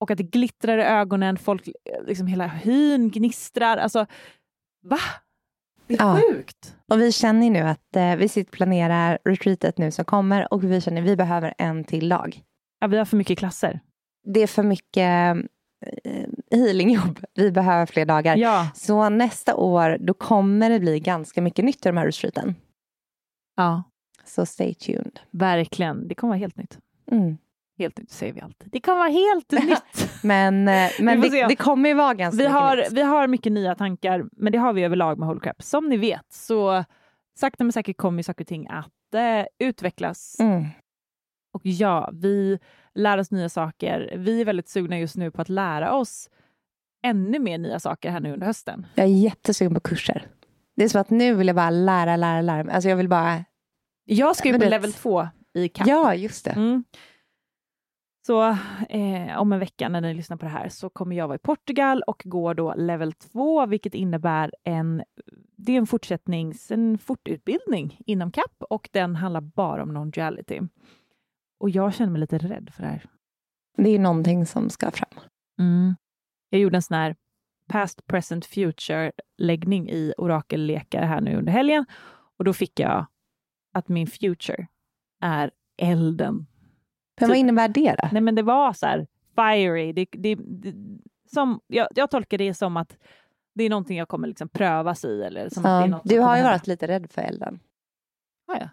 [0.00, 1.72] Och att det glittrar i ögonen, folk, eh,
[2.06, 3.76] liksom hela hyn gnistrar.
[3.76, 4.06] Alltså,
[4.82, 4.98] va?
[5.86, 6.20] Det är Ja.
[6.20, 6.76] sjukt.
[6.92, 10.52] Och vi känner ju nu att eh, vi sitter och planerar retreatet nu som kommer
[10.54, 12.42] och vi känner att vi behöver en till dag.
[12.80, 13.80] Ja, vi har för mycket klasser.
[14.34, 15.36] Det är för mycket
[16.50, 17.20] healingjobb.
[17.34, 18.36] Vi behöver fler dagar.
[18.36, 18.68] Ja.
[18.74, 22.54] Så nästa år då kommer det bli ganska mycket nytt i de här retreaten.
[23.56, 23.82] ja,
[24.24, 25.20] Så stay tuned.
[25.30, 26.08] verkligen.
[26.08, 26.78] Det kommer vara helt nytt.
[27.10, 27.38] Mm.
[27.78, 28.68] Helt nytt säger vi alltid.
[28.72, 30.10] Det kommer vara helt nytt.
[30.22, 32.92] Men, eh, men det, det kommer ju vara ganska Vi har, nytt.
[32.92, 35.62] vi har mycket nya tankar, men det har vi överlag med Holy Crap.
[35.62, 36.84] Som ni vet så
[37.38, 40.36] sakta men säkert kommer saker och ting att eh, utvecklas.
[40.40, 40.64] Mm.
[41.52, 42.58] Och ja, vi
[42.98, 44.12] lär oss nya saker.
[44.16, 46.30] Vi är väldigt sugna just nu på att lära oss
[47.02, 48.86] ännu mer nya saker här nu under hösten.
[48.94, 50.26] Jag är jättesugen på kurser.
[50.76, 52.64] Det är som att nu vill jag bara lära, lära, lära.
[52.64, 52.74] mig.
[52.74, 53.44] Alltså jag vill bara...
[54.04, 55.86] Jag ska ju på det- level 2 i CAP.
[55.88, 56.50] Ja, just det.
[56.50, 56.84] Mm.
[58.26, 58.42] Så
[58.88, 61.38] eh, om en vecka när ni lyssnar på det här så kommer jag vara i
[61.38, 65.02] Portugal och går då level 2, vilket innebär en,
[65.56, 70.68] det är en fortsättnings, en fortutbildning inom CAP och den handlar bara om non-duality.
[71.58, 73.04] Och jag känner mig lite rädd för det här.
[73.76, 75.20] Det är någonting som ska fram.
[76.50, 77.16] Jag gjorde en sån här
[77.68, 81.86] past, present, future-läggning i orakellekar här nu under helgen
[82.38, 83.06] och då fick jag
[83.74, 84.66] att min future
[85.20, 85.50] är
[85.82, 86.46] elden.
[87.20, 88.08] Men vad innebär det då?
[88.12, 89.92] Nej men det var så här fiery.
[89.92, 90.74] Det, det, det,
[91.32, 92.96] som, jag, jag tolkar det som att
[93.54, 95.22] det är någonting jag kommer liksom prövas i.
[95.22, 97.60] Eller som att det är Ja, något du har ju varit lite rädd för elden.
[98.46, 98.68] Har jag?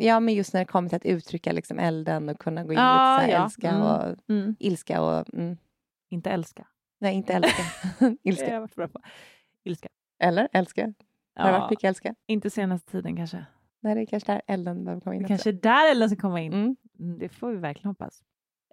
[0.00, 2.78] Ja, men just när det kommer till att uttrycka liksom elden och kunna gå in
[2.78, 3.44] Ja, så här ja.
[3.44, 3.82] älska Mm.
[3.82, 4.56] och Mm.
[4.58, 5.34] ilska och...
[5.34, 5.56] Mm.
[6.10, 6.66] Inte älska.
[7.00, 7.62] Nej, inte älska.
[7.98, 8.52] Det har ilska.
[8.52, 9.00] jag varit bra på.
[9.64, 9.88] Ilska.
[10.22, 10.92] Eller älska.
[11.38, 12.14] Har det varit mycket älska?
[12.26, 13.46] inte senaste tiden kanske.
[13.82, 15.22] Nej, det är kanske där elden behöver komma in.
[15.22, 16.52] Det kanske är där elden ska komma in.
[16.52, 16.76] Mm.
[16.98, 18.22] Mm, Det får vi verkligen hoppas.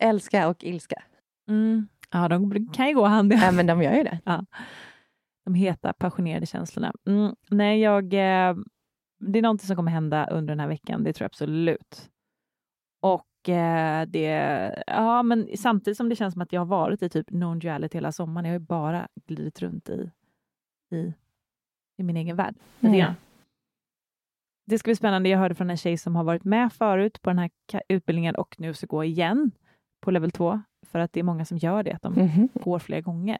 [0.02, 1.04] Älska och ilska.
[1.50, 1.88] Mm.
[2.12, 3.54] Ja, de kan ju gå hand i hand.
[3.54, 4.20] Ja, men de gör ju det.
[5.46, 6.94] De heta, passionerade känslorna.
[7.50, 8.14] Nej, jag...
[8.14, 8.56] Eh,
[9.32, 12.10] det är någonting som kommer hända under den här veckan, det tror jag absolut.
[13.02, 14.84] Och eh, det...
[14.88, 18.12] Ja, men samtidigt som det känns som att jag har varit i typ non-duality hela
[18.12, 18.46] sommaren.
[18.46, 20.12] Jag har ju bara glidit runt i,
[20.92, 21.14] i,
[21.98, 22.56] i min egen värld.
[22.80, 22.96] Mm.
[24.66, 25.30] Det ska bli spännande.
[25.30, 27.50] Jag hörde från en tjej som har varit med förut på den här
[27.90, 29.52] utbildningen och nu ska gå igen
[30.02, 32.50] på level 2, för att det är många som gör det, att de Mhm.
[32.54, 33.38] går flera gånger.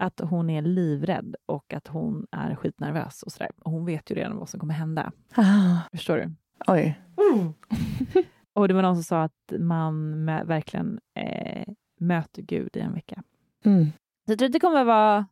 [0.00, 3.50] Att hon är livrädd och att hon är skitnervös och sådär.
[3.58, 5.12] Och hon vet ju redan vad som kommer hända.
[5.34, 6.34] Ah, Förstår du?
[6.66, 7.00] oj.
[8.52, 11.68] Och det var någon som sa att man verkligen eh,
[12.00, 13.22] möter Gud i en vecka.
[13.64, 13.84] Mm.
[14.26, 15.26] Så jag tror att det kommer vara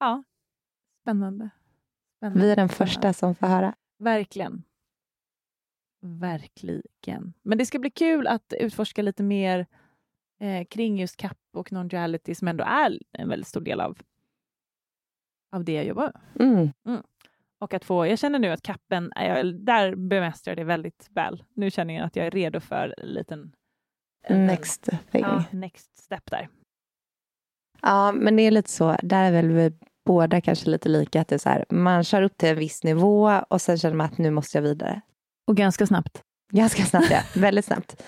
[0.00, 0.22] ja,
[1.02, 1.50] spännande.
[2.16, 2.40] spännande.
[2.44, 2.92] Vi är den spännande.
[2.92, 3.74] första som får höra.
[3.98, 4.62] Verkligen.
[6.02, 7.32] Verkligen.
[7.42, 9.66] Men det ska bli kul att utforska lite mer
[10.40, 13.98] eh, kring just kapp och non-duality som ändå är en väldigt stor del av,
[15.52, 16.70] av det jag jobbar med.
[16.86, 17.02] Mm.
[17.60, 21.44] Och att få, jag känner nu att kappen, jag, där bemästrar jag det väldigt väl.
[21.54, 23.52] Nu känner jag att jag är redo för en liten
[24.28, 25.22] en- Next thing.
[25.22, 25.58] ja, Ja.
[25.58, 26.48] next step där.
[28.14, 28.96] men det är lite så.
[29.02, 29.72] Där är väl vi
[30.04, 31.20] båda kanske lite lika.
[31.20, 33.96] Att det är så här, man kör upp till en viss nivå och sen känner
[33.96, 35.00] man att nu måste jag vidare.
[35.46, 36.22] Och ganska snabbt.
[36.52, 37.20] Ganska snabbt, ja.
[37.36, 38.02] Väldigt snabbt.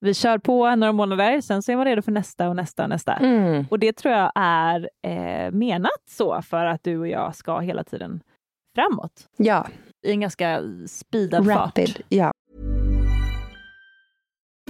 [0.00, 2.88] Vi kör på några månader, sen så är man redo för nästa och nästa och
[2.88, 3.12] nästa.
[3.14, 3.64] Mm.
[3.70, 7.84] Och det tror jag är eh, menat så för att du och jag ska hela
[7.84, 8.20] tiden
[8.74, 9.66] framåt Ja,
[10.06, 11.88] i en ganska speedad rapid.
[11.88, 12.00] fart.
[12.08, 12.32] Ja.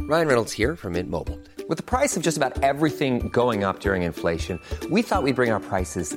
[0.09, 1.39] Ryan Reynolds here from Mint Mobile.
[1.69, 4.59] With the price of just about everything going up during inflation,
[4.91, 6.17] we thought we'd bring our prices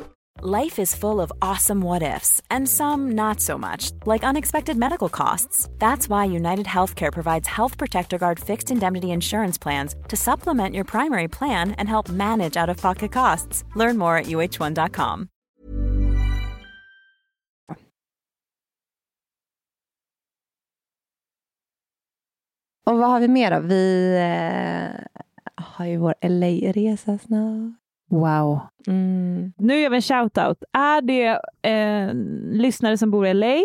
[0.43, 5.07] Life is full of awesome what ifs, and some not so much, like unexpected medical
[5.07, 5.69] costs.
[5.77, 10.83] That's why United Healthcare provides Health Protector Guard fixed indemnity insurance plans to supplement your
[10.83, 13.63] primary plan and help manage out of pocket costs.
[13.75, 15.27] Learn more at uh1.com.
[22.85, 23.59] Och vad har vi mer då?
[23.59, 25.23] Vi eh,
[25.55, 27.80] har ju vår LA-resa snart.
[28.11, 28.59] Wow.
[28.87, 29.53] Mm.
[29.57, 30.63] Nu gör vi en shout-out.
[30.73, 32.13] Är det eh,
[32.61, 33.57] lyssnare som bor i LA?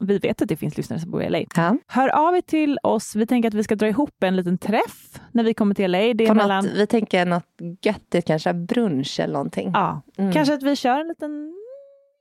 [0.00, 1.38] Vi vet att det finns lyssnare som bor i LA.
[1.56, 1.76] Ja.
[1.86, 3.16] Hör av er till oss.
[3.16, 5.98] Vi tänker att vi ska dra ihop en liten träff när vi kommer till LA.
[5.98, 6.64] Det är På mellan...
[6.64, 7.46] något, vi tänker något
[7.82, 9.70] göttigt, kanske brunch eller någonting.
[9.74, 10.32] Ja, Mm.
[10.32, 11.54] kanske att vi kör en liten,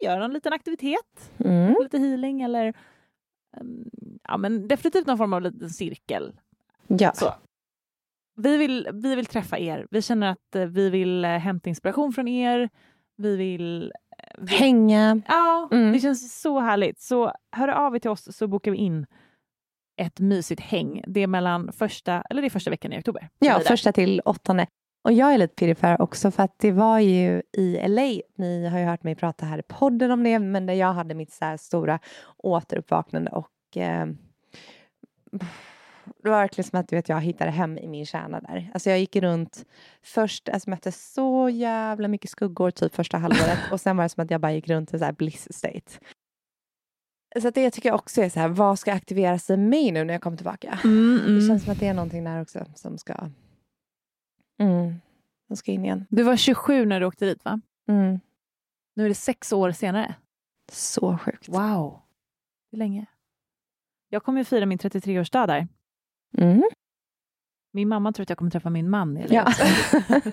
[0.03, 1.75] gör en liten aktivitet, Mm.
[1.83, 2.73] lite healing eller
[3.61, 3.89] um,
[4.27, 6.31] ja, men definitivt någon form av liten cirkel.
[6.87, 7.11] Ja.
[7.13, 7.33] Så.
[8.37, 9.87] Vi vill, vi vill träffa er.
[9.91, 12.69] Vi känner att eh, vi vill eh, hämta inspiration från er.
[13.17, 13.91] Vi vill...
[14.17, 15.21] eh, vi- Hänga.
[15.27, 15.91] Ja, Mm.
[15.93, 16.99] det känns så härligt.
[16.99, 19.05] Så hör av er till oss så bokar vi in
[19.97, 21.03] ett mysigt häng.
[21.07, 23.29] Det är mellan första, eller det första veckan i oktober.
[23.39, 24.67] Ja, första till åttonde.
[25.03, 28.79] Och jag är lite pirrig också för att det var ju i LA, ni har
[28.79, 31.55] ju hört mig prata här i podden om det, men där jag hade mitt så
[31.59, 31.99] stora
[32.37, 34.05] återuppvaknande och eh,
[36.23, 38.71] det var verkligen som att du vet, jag hittade hem i min kärna där.
[38.73, 39.65] Alltså jag gick runt
[40.03, 44.23] först, alltså mötte så jävla mycket skuggor typ första halvåret och sen var det som
[44.23, 45.91] att jag bara gick runt i så här bliss state.
[47.41, 50.13] Så det tycker jag också är så här, vad ska aktiveras i mig nu när
[50.13, 50.79] jag kommer tillbaka?
[50.83, 51.35] Mm, mm.
[51.35, 53.13] Det känns som att det är någonting där också som ska,
[54.59, 54.95] mm,
[55.47, 56.05] som ska in igen.
[56.09, 57.61] Du var 27 när du åkte dit, va?
[57.87, 58.19] Mm.
[58.95, 60.15] Nu är det sex år senare.
[60.71, 61.49] Så sjukt.
[61.49, 62.01] Wow.
[62.71, 63.05] Hur länge?
[64.09, 65.67] Jag kommer ju fira min 33-årsdag där.
[66.37, 66.63] Mm.
[67.73, 69.13] Min mamma tror att jag kommer träffa min man.
[69.13, 69.51] LA Ja.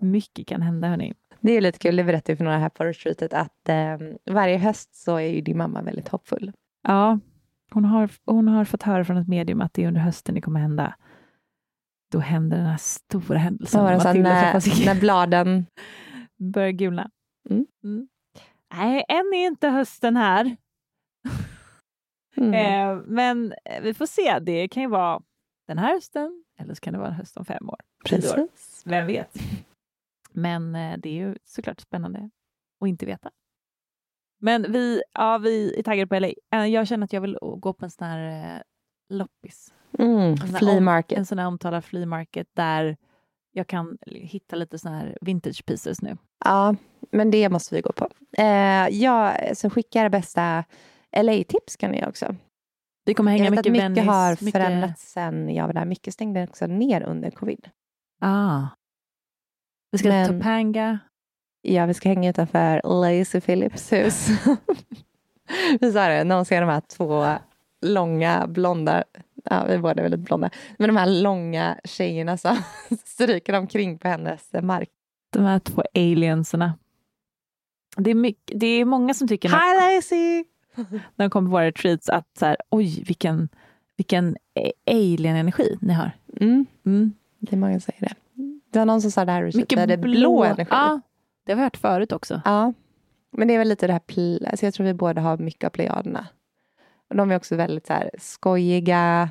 [0.00, 1.14] Mycket kan hända, hörni.
[1.40, 3.98] Det är lite kul, det berättade för några här på retreatet, att eh,
[4.30, 6.52] varje höst så är ju din mamma väldigt hoppfull.
[6.82, 7.18] Ja,
[7.70, 10.40] hon har, hon har fått höra från ett medium att det är under hösten det
[10.40, 10.94] kommer hända.
[12.12, 13.80] då händer den här stora händelsen.
[13.80, 15.66] Vad var det så här, Matilda när, när bladen...
[16.52, 17.10] börjar gulna.
[17.50, 18.08] Mm.
[18.74, 20.56] Nej, än är inte hösten här.
[22.40, 22.54] Mm.
[22.54, 24.38] Eh, men eh, vi får se.
[24.38, 25.22] Det kan ju vara
[25.66, 27.80] den här hösten eller så kan det vara en höst om fem år.
[28.04, 28.20] tio år.
[28.20, 28.82] Precis.
[28.86, 29.36] Vem vet?
[30.32, 32.30] Men eh, det är ju såklart spännande
[32.80, 33.30] att inte veta.
[34.40, 36.28] Men vi, ja, vi är taggade på LA.
[36.54, 38.62] Eh, Jag känner att jag vill gå på en sån här
[39.08, 39.74] loppis.
[39.98, 40.10] Mm.
[40.20, 41.18] En sån här Flea market.
[41.18, 42.96] En sån här omtalad flea market där
[43.52, 46.16] jag kan hitta lite såna här vintage pieces nu.
[46.44, 46.74] Ja,
[47.10, 48.08] men det måste vi gå på.
[48.38, 50.64] Eh, jag så skickar bästa
[51.16, 52.34] LA-tips kan jag också.
[53.04, 55.84] Vi kommer hänga jag vet mycket att mycket har mycket- förändrats sen jag var där.
[55.84, 57.68] Mycket stängde också ner under covid.
[58.20, 58.62] Ah.
[59.90, 60.98] Vi ska Men- till Topanga.
[61.62, 64.28] Ja, vi ska hänga utanför Lazy Philips hus.
[65.80, 67.26] vi sa det, man ser de här två
[67.86, 69.04] långa blonda,
[69.44, 72.56] ja vi båda är väldigt blonda, men de här långa tjejerna som
[73.04, 74.88] stryker omkring på hennes mark.
[75.32, 76.78] De här två alienserna.
[77.96, 80.44] Det är, mycket, det är många som tycker Hi Lazy!
[81.16, 83.48] När de kommer på våra retreats att så här, oj vilken,
[83.96, 84.36] vilken
[84.90, 86.10] alien-energi ni har.
[86.40, 87.12] Mm, Mm.
[87.38, 88.14] det är många som säger det.
[88.72, 90.68] Det var någon som sa det här Mycket Mycket det är blå energi.
[90.70, 91.00] Ja,
[91.46, 92.40] det har vi hört förut också.
[92.44, 92.72] Ja,
[93.30, 95.70] men det är väl lite det här, alltså jag tror vi båda har mycket av
[95.70, 96.26] plejaderna.
[97.10, 99.30] Och de är också väldigt så här skojiga.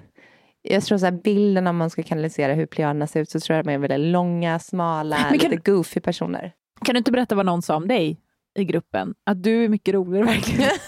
[0.62, 3.56] Jag tror så här bilden om man ska kanalisera hur plejaderna ser ut så tror
[3.56, 6.54] jag de är väldigt långa, smala, kan- lite goofy personer.
[6.86, 8.20] Kan du inte berätta vad någon sa om dig
[8.58, 9.16] i gruppen?
[9.24, 10.72] Att du är mycket roligare verkligen.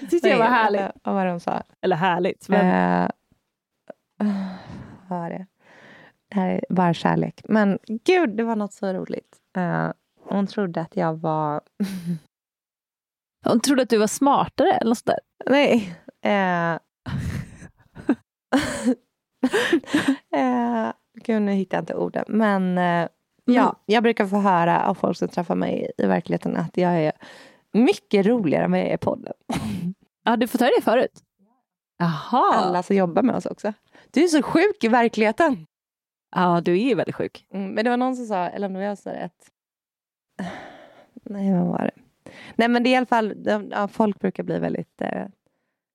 [0.00, 0.92] Det tyckte jag var härligt.
[1.04, 1.62] Vad var det de sa?
[1.82, 2.48] Eller härligt.
[2.48, 2.66] Men,
[4.20, 4.26] Eh,
[5.08, 5.46] vad var det?
[6.28, 7.40] Det här är bara kärlek.
[7.44, 9.36] Men gud, det var något så roligt.
[9.56, 9.90] Eh,
[10.22, 11.60] hon trodde att jag var...
[13.44, 15.20] Hon trodde att du var smartare eller något sådär.
[15.46, 15.94] Nej.
[16.22, 16.72] Eh,
[20.40, 22.24] eh, gud, nu hittar jag inte orden.
[22.28, 23.08] Men eh,
[23.54, 27.12] ja, jag brukar få höra av folk som träffar mig i verkligheten att jag är
[27.72, 29.32] mycket roligare än vad jag är i podden.
[30.24, 31.22] Ja, du får ta det förut.
[31.98, 32.54] Jaha.
[32.54, 33.72] Alla som jobbar med oss också.
[34.10, 35.66] Du är så sjuk i verkligheten.
[36.34, 37.46] Ja, du är ju väldigt sjuk.
[37.50, 39.50] Mm, men det var någon som sa, eller om det var jag som sa att...
[41.22, 42.30] Nej, vad var det?
[42.56, 43.34] Nej, men det är i alla fall,
[43.70, 45.26] ja, folk brukar bli väldigt eh,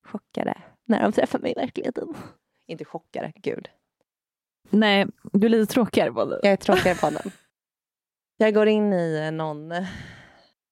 [0.05, 2.13] chockade när de träffar mig i verkligheten.
[2.67, 3.69] Inte chockade, gud.
[4.69, 6.39] Nej, du är lite tråkigare på det.
[6.43, 7.31] Jag är tråkigare på den.
[8.37, 9.71] Jag går in i eh, någon...
[9.71, 9.85] eh,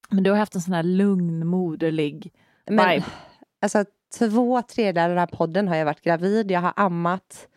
[0.10, 2.34] Men du har haft en sån här lugn, moderlig
[2.66, 3.06] Men, vibe.
[3.62, 3.86] alltså,
[4.20, 7.48] två tredjedelar av den här podden har jag varit gravid, jag har ammat,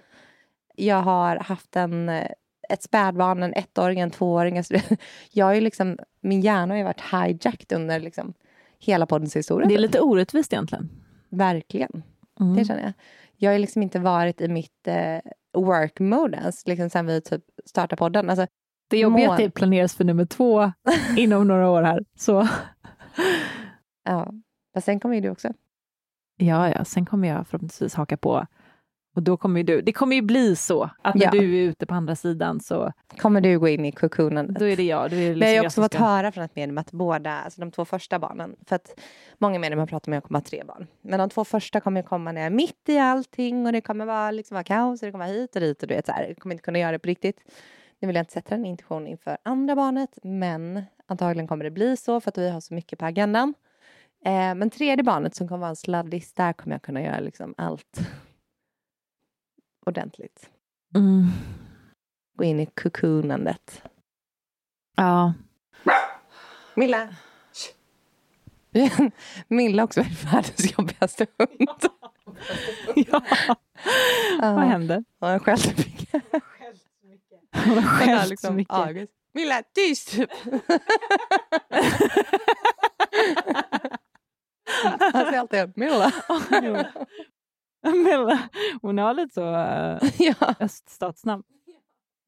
[0.75, 2.29] jag har haft en, eh,
[2.69, 4.59] ett spädbarn, en ettåring, en tvååring.
[4.59, 4.75] Alltså,
[5.33, 8.35] jag ju liksom, min hjärna har ju varit hijacked under liksom,
[8.79, 9.69] hela poddens historia.
[9.69, 10.91] Det är lite orättvist egentligen.
[11.29, 12.03] Verkligen,
[12.41, 12.57] Mm.
[12.57, 12.93] det känner jag.
[13.37, 15.19] Jag har liksom inte varit i mitt eh,
[15.55, 18.31] work mode ens, liksom sen vi typ startade podden.
[18.31, 18.47] Alltså,
[18.89, 20.73] Det jobbiga är att det planeras för nummer två
[21.17, 22.05] inom några år här.
[22.17, 22.49] Så
[24.05, 24.33] ja.
[24.75, 25.49] Fast sen kommer ju du också.
[26.37, 28.47] ja, ja, sen kommer jag förhoppningsvis haka på.
[29.15, 31.31] Och då kommer du, det kommer ju bli så att när Ja.
[31.31, 34.57] du är ute på andra sidan så Kommer du gå in i cocoonen.
[34.59, 35.05] då är det jag.
[35.05, 37.31] Är det liksom Men jag har också fått ska- höra från ett medium att båda,
[37.33, 39.01] alltså de två första barnen, för att
[39.39, 40.87] många medium har pratat med att jag kommer ha tre barn.
[41.03, 44.07] Men de två första kommer komma när jag är mitt i allting och det kommer
[44.07, 46.13] vara, liksom, vara kaos och det kommer vara hit och dit och du vet så
[46.13, 47.41] här, jag kommer inte kunna göra det på riktigt.
[48.01, 51.97] Nu vill jag inte sätta en intention inför andra barnet, men antagligen kommer det bli
[51.97, 53.55] så för att vi har så mycket på agendan.
[54.25, 57.55] Eh, men tredje barnet som kommer vara en sladdis, där kommer jag kunna göra liksom
[57.57, 58.01] allt
[59.87, 60.51] ordentligt.
[60.95, 61.27] Mm.
[62.39, 63.83] Gå in i cocoonandet.
[64.97, 65.35] Ja.
[66.75, 67.09] Milla!
[69.49, 71.69] Milla också är världens jobbigaste hund.
[72.95, 73.23] ja.
[74.41, 74.53] Ja.
[74.55, 75.05] Vad händer?
[75.21, 76.23] Hon har skällt så mycket.
[77.65, 78.75] Hon har skällt så liksom mycket.
[78.75, 79.13] August.
[79.35, 80.17] Milla, tyst!
[85.13, 86.13] Han säger alltid Milla.
[88.05, 88.49] Milla,
[88.83, 89.41] hon har lite så
[90.25, 90.55] ja.
[90.61, 91.43] öststatsnamn.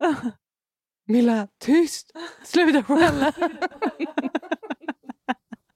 [1.06, 2.12] Milla, tyst!
[2.44, 3.32] Sluta skälla!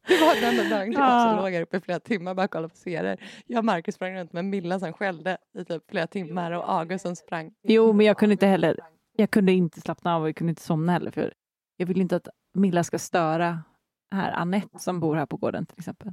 [0.09, 1.33] Det var den enda dagen jag Ja.
[1.35, 3.21] också låg här uppe i flera timmar bara kollade på serier.
[3.47, 7.03] Jag och Marcus sprang runt med Milla som skällde i typ flera timmar och August
[7.03, 7.53] som sprang.
[7.63, 8.81] Jo, men jag kunde inte heller.
[9.17, 11.11] Jag kunde inte slappna av och jag kunde inte somna heller.
[11.11, 11.33] För
[11.77, 13.63] jag vill inte att Milla ska störa
[14.15, 16.13] här Annette som bor här på gården till exempel.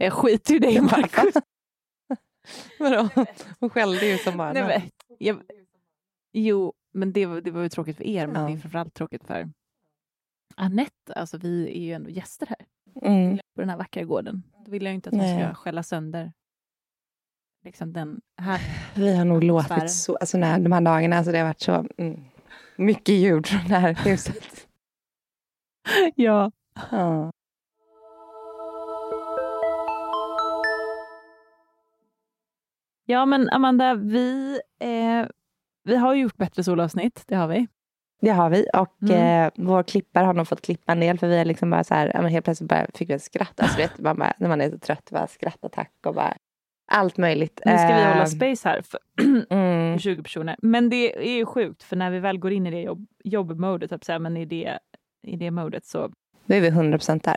[0.00, 1.34] Jag skiter i dig Marcus.
[2.78, 3.08] Vadå?
[3.60, 4.52] Hon skällde ju som bara...
[4.52, 5.42] Nej, men, jag,
[6.32, 8.48] jo, men det var, det var ju tråkigt för er, men Ja.
[8.48, 9.50] det är framförallt tråkigt för
[10.54, 11.14] Annette.
[11.14, 12.66] Alltså, vi är ju ändå gäster här
[13.02, 13.36] Mm.
[13.54, 14.42] på den här vackra gården.
[14.64, 16.32] Då vill jag ju inte att hon ska skälla sönder
[17.64, 18.60] liksom den här...
[18.94, 21.86] Vi har nog låtit så, alltså när, de här dagarna, alltså det har varit så
[21.98, 22.24] mm,
[22.76, 24.68] mycket ljud från det här huset.
[26.14, 26.52] ja.
[26.90, 27.32] Ja.
[33.10, 35.28] Ja, men Amanda, vi, eh,
[35.84, 37.66] vi har ju gjort bättre solavsnitt, det har vi.
[38.22, 39.46] Det har vi och Mm.
[39.46, 41.94] eh, vår klippare har nog fått klippa en del för vi är liksom bara så
[41.94, 43.60] här, men helt plötsligt bara fick vi ett skratt.
[43.60, 46.34] Alltså, vet, man bara, när man är så trött, bara skrattattack och bara
[46.92, 47.60] allt möjligt.
[47.64, 49.00] Nu ska vi Eh, hålla space här för
[49.54, 50.56] mm, 20 personer.
[50.62, 53.88] Men det är ju sjukt, för när vi väl går in i det jobb, jobbmodet,
[53.90, 54.78] på att säga, men i det,
[55.26, 56.10] i det modet, så
[56.46, 57.36] Då är vi 100% där.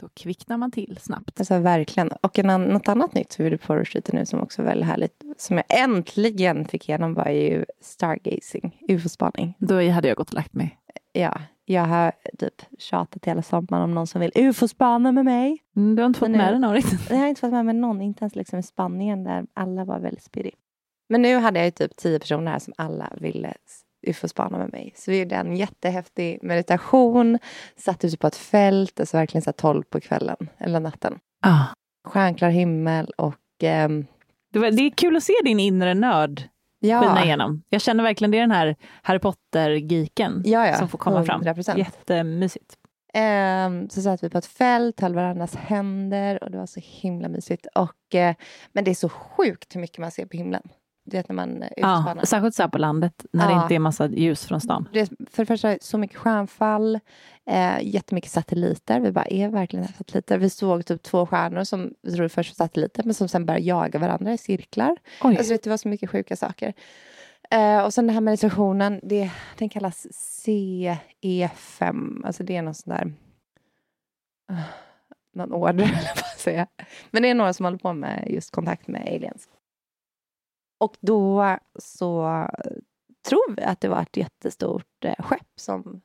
[0.00, 1.40] Då kvicknar man till snabbt.
[1.40, 2.08] Alltså verkligen.
[2.08, 4.86] Och en, något annat nytt som vi gjorde på retreaten nu som också var väldigt
[4.88, 9.54] härligt, som jag äntligen fick igenom var ju stargazing, ufo-spaning.
[9.58, 10.78] Då hade jag gått och lagt mig.
[11.12, 15.58] Ja, jag har typ tjatat hela sommaren om någon som vill ufo-spana med mig.
[15.76, 17.00] Mm, du har inte fått nu- med dig någon riktigt.
[17.10, 19.98] Jag har inte fått med mig någon, inte ens liksom i Spanien där alla var
[19.98, 20.54] väldigt spirrig.
[21.08, 23.54] Men nu hade jag ju typ tio personer här som alla ville
[24.06, 24.92] ufo-spana med mig.
[24.96, 27.38] Så vi gjorde en jättehäftig meditation,
[27.76, 31.18] satt ute på ett fält, alltså verkligen så här 12 på kvällen eller natten.
[31.42, 31.64] Ah.
[32.04, 34.06] Stjärnklar himmel och ehm,
[34.52, 36.42] Det, var, det är kul att se din inre nörd
[36.80, 37.62] skina ja, igenom.
[37.68, 41.42] Jag känner verkligen det är den här Harry Potter-geeken ja, ja, som får komma fram.
[41.42, 41.78] 100%.
[41.78, 42.76] Jättemysigt.
[43.14, 47.28] Ehm, så satt vi på ett fält, höll varandras händer och det var så himla
[47.28, 47.66] mysigt.
[47.74, 48.34] Och, eh,
[48.72, 50.62] men det är så sjukt hur mycket man ser på himlen.
[51.06, 53.62] Du vet när man eh, Ja, särskilt så här på landet, när det Ja.
[53.62, 54.88] inte är massa ljus från stan.
[54.92, 57.00] Det är för det första så mycket stjärnfall,
[57.46, 59.00] eh, jättemycket satelliter.
[59.00, 60.38] Vi bara, är verkligen det satelliter?
[60.38, 63.64] Vi såg typ två stjärnor som vi trodde först var satelliter, men som sen började
[63.64, 64.96] jaga varandra i cirklar.
[65.22, 65.36] Oj.
[65.36, 66.72] Alltså, det var så mycket sjuka saker.
[67.50, 70.06] Eh, och sen den här meditationen, det, den kallas
[70.46, 72.26] CE5.
[72.26, 73.04] Alltså det är någon sån där...
[74.52, 74.60] Uh,
[75.34, 76.66] någon order, eller vad säga.
[77.10, 79.48] Men det är några som håller på med just kontakt med aliens.
[80.78, 82.46] Och då så
[83.28, 86.00] tror vi att det var ett jättestort eh, skepp som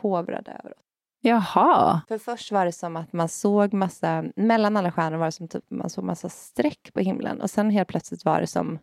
[0.00, 0.82] hovrade över oss.
[1.20, 2.00] Jaha.
[2.08, 5.48] För först var det som att man såg massa, mellan alla stjärnor var det som
[5.48, 7.40] typ man såg massa streck på himlen.
[7.40, 8.78] Och sen helt plötsligt var det som,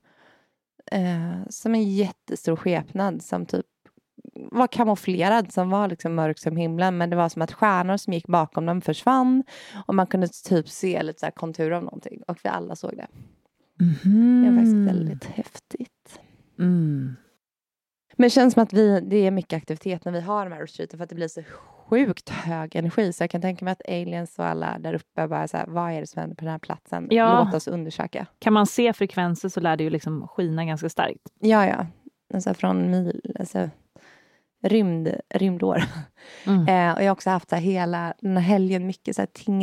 [0.91, 3.65] eh, som en jättestor skepnad som typ
[4.51, 6.97] var kamouflerad, som var liksom mörk som himlen.
[6.97, 9.43] Men det var som att stjärnor som gick bakom dem försvann.
[9.87, 12.21] Och man kunde typ se lite så här konturer av någonting.
[12.27, 13.07] Och vi alla såg det.
[13.79, 14.43] Mhm.
[14.43, 16.19] Det var faktiskt väldigt häftigt.
[16.59, 17.15] Mm.
[18.15, 20.61] Men det känns som att vi, det är mycket aktivitet när vi har de här
[20.61, 21.43] retreaten för att det blir så
[21.89, 23.13] sjukt hög energi.
[23.13, 25.91] Så jag kan tänka mig att aliens och alla där uppe bara så här, vad
[25.91, 27.07] är det som händer på den här platsen?
[27.09, 27.43] Ja.
[27.43, 28.25] Låt oss undersöka.
[28.39, 31.21] Kan man se frekvenser så lär det ju liksom skina ganska starkt.
[31.39, 31.87] Ja, ja.
[32.33, 33.69] Alltså från mil, alltså
[34.61, 35.83] rymd, rymdår.
[36.45, 36.67] Mm.
[36.67, 39.27] Eh, och jag har också haft så här hela den här helgen mycket så här
[39.27, 39.57] kring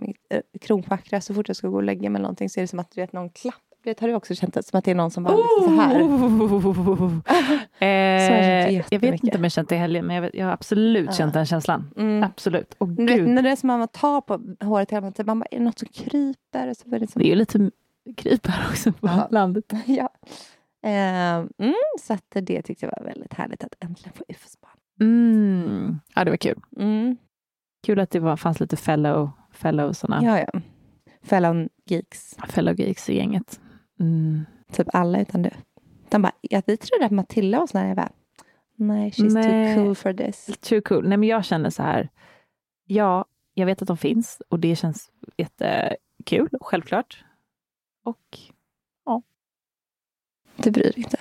[0.00, 1.20] mitt eh, kronchakra.
[1.20, 3.00] Så fort jag ska gå och lägga mig någonting så är det som att du
[3.00, 3.54] vet någon klapp.
[3.84, 5.82] Det har du också känt det, som att det är någon som bara liksom så
[5.82, 6.00] här.
[7.82, 9.24] Eh, jag vet jättemycket.
[9.24, 11.12] inte om jag känt det i helgen, men jag, vet, jag har absolut Ja.
[11.12, 11.90] känt den känslan.
[11.96, 12.22] Mm.
[12.22, 12.74] Absolut.
[12.78, 15.26] Och Du vet, gud, när det är som att man tar på håret hela tiden,
[15.26, 16.74] man bara, är det något som kryper?
[16.74, 17.70] Så det som, det är ju lite
[18.16, 19.28] kryp här också på Ja.
[19.30, 19.64] landet.
[19.86, 20.08] ja.
[20.82, 24.70] Eh, mm, så att det tyckte jag var väldigt härligt att äntligen få UFO-span.
[25.00, 26.00] Mm.
[26.14, 26.60] Ja, det var kul.
[26.76, 27.16] Mm.
[27.86, 30.60] Kul att det var, fanns lite fellow, fellow, såna, Ja, ja.
[31.22, 32.36] Fellow geeks.
[32.48, 33.60] fellow geeks i gänget.
[34.00, 34.44] Mm.
[34.72, 35.50] Typ alla utan du.
[36.10, 37.88] De bara, ja, vi trodde att Matilda var sån här.
[37.88, 38.12] Jag bara,
[38.76, 39.74] nej, she's Nej.
[39.74, 40.50] too cool for this.
[40.60, 41.08] Too cool.
[41.08, 42.08] Nej, men jag känner så här.
[42.84, 43.24] Ja,
[43.54, 47.24] jag vet att de finns och det känns jättekul, självklart.
[48.04, 48.38] Och
[50.62, 51.18] Du bryr dig inte.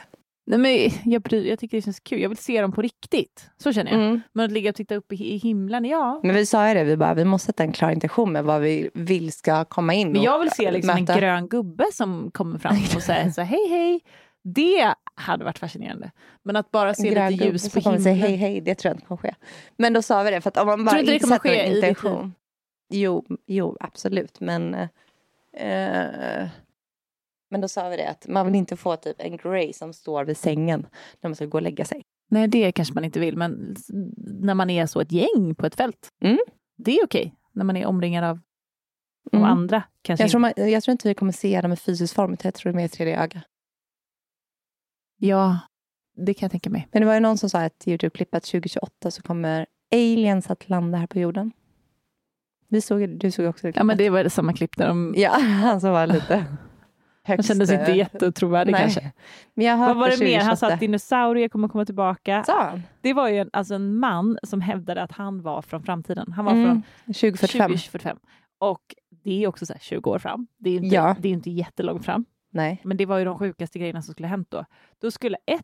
[0.47, 2.21] nej, men jag, bryr, jag tycker det känns kul.
[2.21, 3.49] Jag vill se dem på riktigt.
[3.57, 4.01] Så känner jag.
[4.01, 4.21] Mm.
[4.33, 6.19] Men att ligga och titta upp i, i himlen, ja.
[6.23, 8.61] Men vi sa ju det, vi bara, vi måste sätta en klar intention med vad
[8.61, 10.11] vi vill ska komma in.
[10.11, 13.69] Men jag vill se liksom en grön gubbe som kommer fram och säger så hej
[13.69, 13.99] hej.
[14.43, 16.11] Det hade varit fascinerande.
[16.43, 18.03] Men att bara se grön lite ljus på himlen.
[18.03, 19.35] säga hej hej, det tror jag inte kommer ske.
[19.77, 21.35] Men då sa vi det, för att om man bara Tror inte det inte kommer
[21.35, 22.33] sätter ske en intention.
[22.93, 24.73] Jo, jo, absolut, men
[25.53, 26.47] eh,
[27.49, 30.25] men då sa vi det att man vill inte få typ en grey som står
[30.25, 30.87] vid sängen
[31.21, 32.01] när man ska gå och lägga sig.
[32.31, 33.75] Nej, det kanske man inte vill, men
[34.41, 36.37] när man är så ett gäng på ett fält, Mm.
[36.77, 37.35] det är okej.
[37.53, 38.39] När man är omringad av,
[39.31, 39.43] Mm.
[39.45, 39.83] andra.
[40.01, 42.53] Kanske Jag tror, man, jag tror inte vi kommer se dem i fysisk form, jag
[42.53, 43.41] tror det är mer tredje öga.
[45.17, 45.59] Ja,
[46.17, 46.87] det kan jag tänka mig.
[46.91, 50.49] Men det var ju någon som sa i ett Youtube-klipp att 2028 så kommer aliens
[50.49, 51.51] att landa här på jorden.
[52.67, 54.13] Vi såg, du såg också det Ja, men klippet.
[54.13, 55.13] det var samma klipp där de...
[55.17, 56.45] Ja, han som var lite
[57.23, 57.47] Han högst...
[57.47, 58.81] kändes inte jättetrovärdig nej.
[58.81, 59.11] kanske.
[59.53, 60.39] Men jag Vad var det mer?
[60.39, 60.73] Han sa 2028.
[60.73, 62.43] att dinosaurier kommer komma tillbaka.
[62.47, 62.81] Han?
[63.01, 66.31] Det var ju en, alltså en man som hävdade att han var från framtiden.
[66.31, 67.71] Han var Mm, från 2045.
[67.71, 68.17] 2045.
[68.59, 68.81] Och
[69.23, 70.47] det är också så här 20 år fram.
[70.57, 71.15] Det är inte, Ja.
[71.19, 72.25] det är inte jättelångt fram.
[72.51, 72.81] Nej.
[72.83, 74.65] Men det var ju de sjukaste grejerna som skulle hänt då.
[75.01, 75.61] Då skulle ett,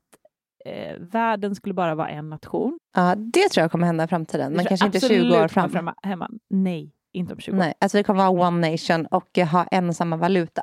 [0.65, 2.77] eh, världen skulle bara vara en nation.
[2.95, 5.47] Ja, det tror jag kommer hända i framtiden, Det men kanske inte absolut 20 år
[5.47, 5.69] fram.
[5.69, 6.29] fram hemma.
[6.49, 7.57] Nej, inte om 20 år.
[7.59, 10.61] Nej, alltså vi kommer vara one nation och ha en och samma valuta.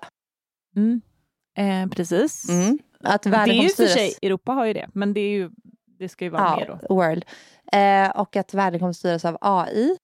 [0.77, 1.01] Mm.
[1.57, 2.49] Eh, precis.
[2.49, 2.79] Mm.
[3.01, 5.51] Att Det världen är ju för sig, Europa har ju det, men det, är ju,
[5.99, 6.79] det ska ju vara mer då.
[6.89, 7.25] Ja, world.
[7.73, 9.97] Eh, och att världen kommer styras av AI.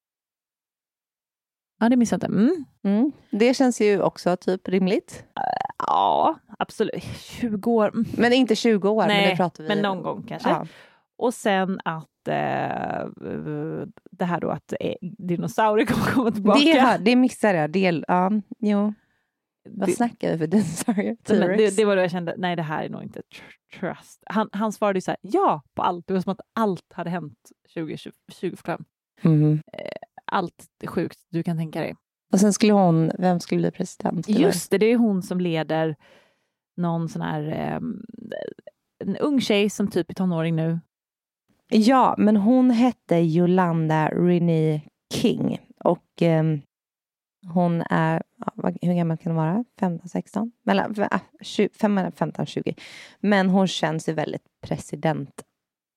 [1.80, 2.42] Ja, det missade jag inte.
[2.42, 2.64] Mm.
[2.96, 3.12] Mm.
[3.30, 5.24] Det känns ju också typ rimligt.
[5.78, 7.04] Ja, absolut.
[7.18, 7.88] 20 år.
[7.88, 8.04] Mm.
[8.16, 10.48] Men inte 20 år, men Nej, det pratar vi men någon gång kanske.
[10.48, 10.66] Ja.
[11.18, 13.06] Och sen att eh,
[14.10, 16.60] det här då att eh, dinosaurier kommer komma tillbaka.
[16.60, 17.70] Det, det missade jag.
[17.70, 18.94] Det, ja, jo.
[19.74, 21.16] Vad snackar vi för dinosaurier?
[21.56, 24.22] Det, det var då jag kände, nej det här är nog inte tr- trust.
[24.26, 26.06] Han, han svarade ju så här, ja på allt.
[26.06, 27.38] Det var som att allt hade hänt
[27.74, 28.84] 2020, 2045.
[29.22, 29.62] Mhm.
[30.24, 31.94] Allt är sjukt du kan tänka dig.
[32.32, 34.24] Och sen skulle hon, vem skulle bli president?
[34.24, 35.96] Skulle- Just det, det är hon som leder
[36.76, 38.02] någon sån här ehm,
[39.04, 40.80] en ung tjej som typ är tonåring nu.
[41.70, 44.82] Ja, men hon hette Yolanda Renee
[45.14, 46.60] King och ehm,
[47.46, 48.22] hon är,
[48.82, 49.64] hur gammal kan hon vara?
[49.80, 50.52] 15, 16?
[50.62, 52.74] Mellan, äh, 20, fem- mellan 15 och 20.
[53.20, 55.42] Men hon känns ju väldigt president,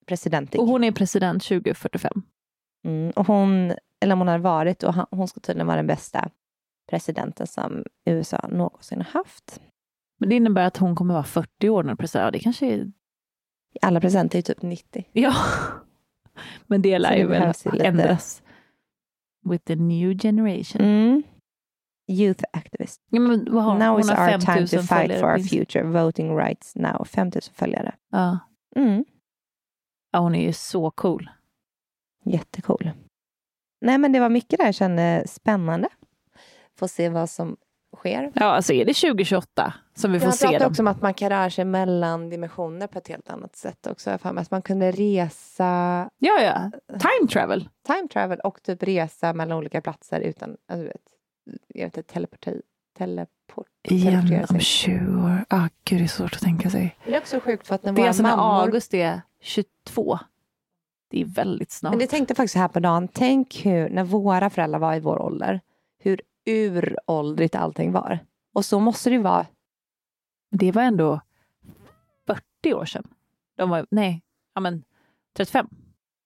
[0.05, 0.61] presidentig.
[0.61, 2.23] Och hon är president 2045.
[2.85, 6.29] Mm, och hon, eller hon har varit, och hon ska tydligen vara den bästa
[6.89, 9.61] presidenten som USA någonsin har haft.
[10.19, 12.25] Men det innebär att hon kommer vara 40 år när president.
[12.27, 12.91] Ja, det kanske är...
[13.81, 15.05] Alla presidenter är typ 90.
[15.11, 15.33] Ja.
[16.67, 18.43] Men det lär ju väl ändras.
[19.49, 20.81] With the new generation.
[20.81, 21.23] Mm.
[22.12, 23.01] Youth activist.
[23.09, 25.84] Ja, men har, now is our time 5000 to fight for our future.
[25.84, 27.05] Voting rights now.
[27.05, 27.95] 5000 följare.
[28.12, 28.39] Ja.
[28.76, 29.05] Mm.
[30.12, 31.30] ja, hon är ju så cool.
[32.26, 32.91] Jättecool.
[33.82, 35.89] Nej, men det var mycket där jag kände spännande.
[36.80, 37.57] Får se vad som
[37.97, 38.32] sker.
[38.36, 40.72] Ja, alltså är det 2028 som vi får Jag se pratade dem?
[40.72, 44.09] också om att man kan röra sig mellan dimensioner på ett helt annat sätt också.
[44.12, 45.66] Jag för mig Att man kunde resa
[46.18, 46.72] Ja, ja.
[46.88, 47.70] Time travel.
[47.88, 51.01] time travel och typ resa mellan olika platser utan, alltså, vet,
[51.67, 52.61] jag vet inte, teleporti,
[52.97, 54.59] teleport, Igen om sig.
[54.59, 55.45] 20 år.
[55.49, 56.97] Ah, gud, det är svårt att tänka sig.
[57.05, 58.61] Det är också sjukt för att när Det våra mammor...
[58.63, 60.19] August är 22.
[61.09, 61.91] Det är väldigt snart.
[61.91, 63.07] Men det tänkte jag faktiskt här på dagen.
[63.07, 65.61] Tänk hur, när våra föräldrar var i vår ålder,
[65.99, 68.19] hur uråldrigt allting var.
[68.53, 69.45] Och så måste det ju vara.
[70.51, 71.21] Det var ändå
[72.27, 73.07] 40 år sedan.
[73.57, 74.21] De var, nej,
[74.55, 74.83] ja men
[75.33, 75.67] 35.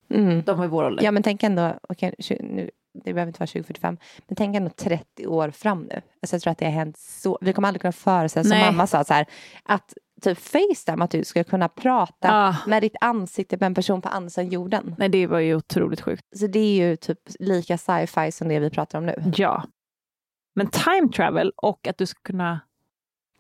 [0.10, 0.42] Mm.
[0.42, 1.04] De var i vår ålder.
[1.04, 2.70] Ja, men tänk ändå, okej, tju- nu,
[3.04, 6.02] det behöver inte vara 2045, men tänk ändå 30 år fram nu.
[6.22, 8.60] Alltså jag tror att det har hänt så, vi kommer aldrig kunna föreställa oss, som
[8.60, 9.26] mamma sa, så här,
[9.64, 14.02] att typ Facetime, att du ska kunna prata Ah, med ditt ansikte med en person
[14.02, 14.96] på andra sidan jorden.
[14.98, 16.24] nej, det var ju otroligt sjukt.
[16.36, 19.24] Så det är ju typ lika sci-fi som det vi pratar om nu.
[19.36, 19.64] Ja.
[20.56, 22.60] Men time travel och att du ska kunna...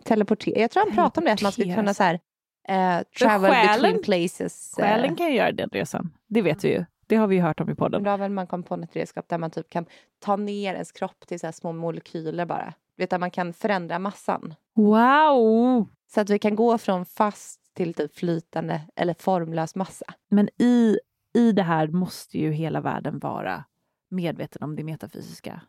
[0.03, 0.59] Teleportera.
[0.59, 2.19] Jag tror han pratar om det, att man Teleportera kunna så här,
[2.67, 4.79] eh, travel själen- between places.
[4.79, 6.11] eh, Själen kan ju göra den resan.
[6.27, 6.85] Det vet vi ju.
[7.07, 8.05] Det har vi hört om i podden.
[8.05, 9.85] har väl man kommit på ett redskap där man typ kan
[10.19, 12.73] ta ner ens kropp till så små molekyler bara.
[12.97, 14.55] Vet, där man kan förändra massan.
[14.75, 15.87] Wow!
[16.07, 20.05] Så att vi kan gå från fast till typ flytande eller formlös massa.
[20.29, 20.97] Men i,
[21.33, 23.63] i det här måste ju hela världen vara
[24.09, 25.61] medveten om det metafysiska.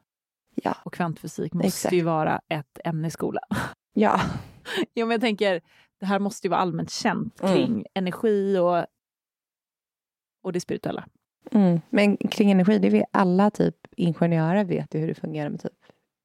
[0.55, 0.77] Ja.
[0.85, 1.93] Och kvantfysik måste Exakt.
[1.95, 3.45] ju vara ett ämne i skolan.
[3.99, 4.21] Ja.
[4.95, 5.61] Jo, men jag tänker,
[6.01, 7.55] det här måste ju vara allmänt känt Mm.
[7.57, 8.87] kring energi och,
[10.43, 11.05] och det spirituella.
[11.53, 11.81] Mm.
[11.91, 15.73] Men kring energi, det vet alla typ ingenjörer vet ju hur det fungerar med typ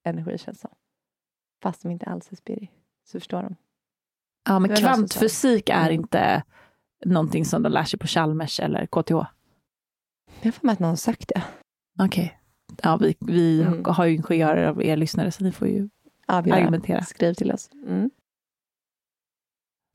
[0.06, 0.72] energi känns som.
[1.64, 2.70] Fast de inte alls är spiri.
[3.08, 3.56] Så förstår de.
[4.50, 5.94] Ja, men kvantfysik är Mm.
[5.94, 6.44] inte
[7.06, 9.12] någonting som de lär sig på Chalmers eller KTH.
[10.42, 11.44] Jag för mig att någon har sagt det.
[12.00, 12.40] Okej.
[12.84, 13.86] Ja, vi, vi Mm.
[13.86, 15.90] har ju ingenjörer av er lyssnare, så ni får ju
[16.28, 16.58] Avgöra.
[16.58, 17.02] argumentera.
[17.04, 17.70] Skriv till oss.
[17.88, 18.10] Mm.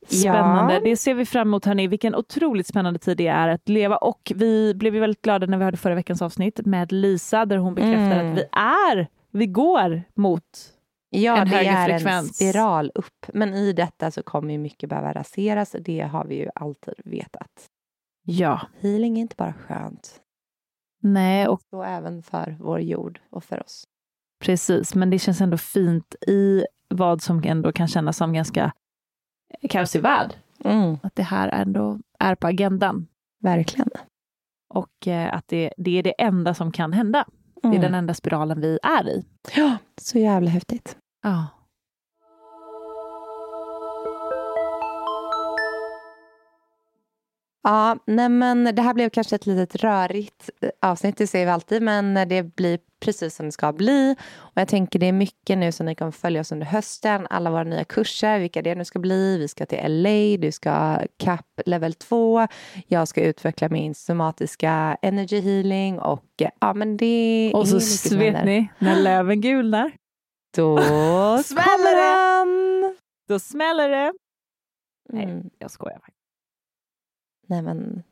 [0.06, 0.74] Spännande.
[0.74, 0.80] Ja.
[0.80, 1.86] Det ser vi fram emot, hörni.
[1.88, 3.96] Vilken otroligt spännande tid det är att leva.
[3.96, 7.74] Och vi blev väldigt glada när vi hörde förra veckans avsnitt med Lisa, där hon
[7.74, 8.32] bekräftar Mm.
[8.32, 10.42] att vi är, vi går mot
[11.10, 12.36] Ja, en det högre är en frekvens.
[12.36, 13.26] spiral upp.
[13.34, 15.76] Men i detta så kommer ju mycket behöva raseras.
[15.80, 17.66] Det har vi ju alltid vetat.
[18.24, 18.60] Ja.
[18.80, 20.20] Healing är inte bara skönt.
[21.02, 23.84] Nej, och Så även för vår jord och för oss.
[24.44, 24.94] precis.
[24.94, 28.72] Men det känns ändå fint i vad som ändå kan kännas som ganska
[29.70, 30.34] kaosig värld.
[30.64, 33.06] Mm, Att det här ändå är på agendan.
[33.42, 33.88] verkligen.
[34.74, 37.24] Och eh, att det, det är det enda som kan hända.
[37.62, 37.82] Det är Mm.
[37.82, 39.24] den enda spiralen vi är i.
[39.56, 40.96] Ja, så jävla häftigt.
[41.22, 41.46] Ja.
[47.68, 51.52] Ja, nej men det här blev kanske ett litet rörigt eh, avsnitt, det säger vi
[51.52, 54.16] alltid, men det blir precis som det ska bli.
[54.34, 57.50] Och jag tänker det är mycket nu som ni kommer följa oss under hösten, alla
[57.50, 59.38] våra nya kurser, vilka det nu ska bli.
[59.38, 62.46] Vi ska till LA, du ska CAP level 2,
[62.86, 68.44] jag ska utveckla min somatiska energy healing och eh, ja men det Och så vet
[68.44, 69.92] ni, när löven gulnar,
[70.56, 70.78] Då
[71.44, 72.94] Smäller det!
[73.28, 74.12] då smäller det.
[75.08, 75.50] Nej, Mm.
[75.58, 76.15] jag skojar faktiskt.
[77.46, 78.02] Nej men,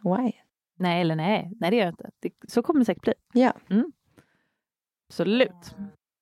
[0.00, 0.32] why?
[0.76, 2.10] Nej, eller nej, nej det gör jag inte.
[2.18, 3.14] Det, så kommer det säkert bli.
[3.32, 3.52] Ja.
[5.08, 5.76] Absolut.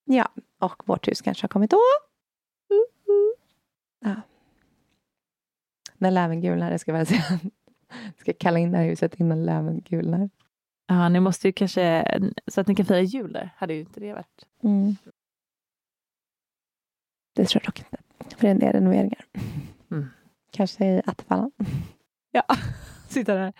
[0.04, 1.78] Ja, och vårt hus kanske har kommit då.
[4.00, 4.14] Ja.
[5.98, 7.40] När löven gulnar, det ska jag säga.
[8.16, 10.30] ska kalla in det här huset innan löven gulnar.
[10.86, 12.04] Ja, ni måste ju kanske,
[12.46, 14.46] så att ni kan fira jul där, hade ju inte det varit.
[14.62, 14.96] Mm.
[17.34, 17.96] Det tror jag dock inte.
[18.36, 19.24] För det är en del renoveringar.
[19.90, 20.06] Mm.
[20.50, 21.50] Kanske i Attefallen.
[22.32, 22.42] Ja,
[23.08, 23.52] sitta där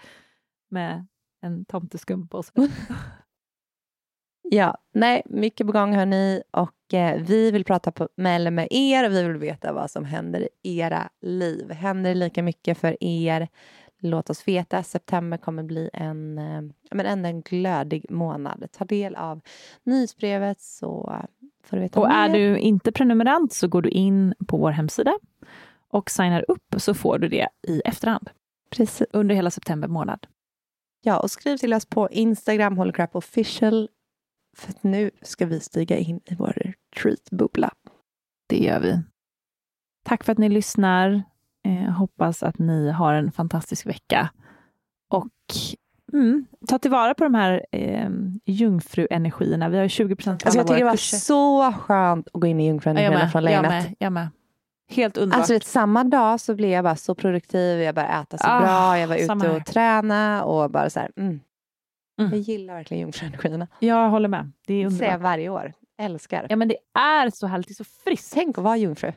[0.69, 1.07] med
[1.41, 2.55] en tomteskum på sig.
[4.45, 6.43] Ja, nej, mycket på gång hörni.
[6.51, 10.05] Och eh, vi vill prata på, med, med er och vi vill veta vad som
[10.05, 11.71] händer i era liv.
[11.71, 13.49] Händer det lika mycket för er?
[13.99, 14.83] Låt oss veta.
[14.83, 18.67] September kommer bli en, eh, men ändå en glödig månad.
[18.73, 19.41] Ta del av
[19.85, 21.17] nyhetsbrevet så
[21.65, 22.39] får du veta Och är mer.
[22.39, 25.15] du inte prenumerant så går du in på vår hemsida
[25.89, 28.31] och signar upp så får du det i efterhand
[28.77, 29.07] Precis.
[29.13, 30.27] under hela september månad.
[31.05, 33.89] Ja, och skriv till oss på Instagram, Holocrap official.
[34.57, 37.71] För att nu ska vi stiga in i vår retreat-bubbla.
[38.49, 39.01] Det gör vi.
[40.05, 41.23] Tack för att ni lyssnar.
[41.69, 44.31] Eh, hoppas att ni har en fantastisk vecka.
[45.11, 45.29] Och
[46.13, 48.11] mm, ta tillvara på de här eh,
[48.45, 49.69] jungfruenergierna.
[49.69, 51.17] Vi har ju 20 procent på Alltså alla jag tycker det våra var kurser.
[51.17, 54.29] så skönt att gå in i Ja, jag jungfruenergierna från med, jag med, jag med.
[54.91, 55.39] Helt underbart.
[55.39, 58.61] Alltså vet, samma dag så blev jag bara så produktiv, jag började äta så Ah,
[58.61, 59.57] bra, jag var ute här.
[59.57, 61.41] och träna och bara så här, mm.
[62.21, 62.31] Mm.
[62.33, 63.69] Jag gillar verkligen jungfruenergierna.
[63.79, 64.53] jag håller med.
[64.67, 65.23] Det är Det säger jag underbart.
[65.33, 65.73] varje år.
[65.99, 66.47] Älskar.
[66.51, 67.67] Ja, men det är så härligt.
[67.69, 68.33] Det är så friskt.
[68.35, 69.13] Tänk att vara jungfru.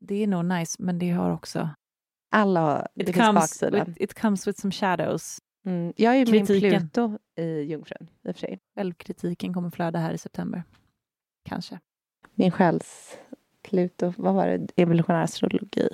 [0.00, 1.68] Det är nog nice, men det har också...
[2.32, 3.84] Alla det It finns comes, baksida.
[3.84, 5.38] with, it comes with some shadows.
[5.66, 5.92] Mm.
[5.96, 6.46] Jag är ju min.
[6.46, 8.60] Pluto i jungfrun i och för sig.
[8.76, 10.62] Självkritiken kommer flöda här i september.
[11.48, 11.78] Kanske.
[12.34, 13.18] Min själs
[13.64, 14.66] Pluto, vad var det?
[14.76, 15.88] Evolutionär astrologi.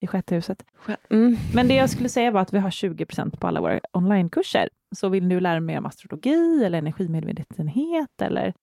[0.00, 0.64] I sjätte huset.
[1.10, 1.36] Mm.
[1.54, 4.68] Men det jag skulle säga var att vi har 20% på alla våra onlinekurser.
[4.96, 8.54] Så vill du lära dig mer om astrologi eller energimedvetenhet eller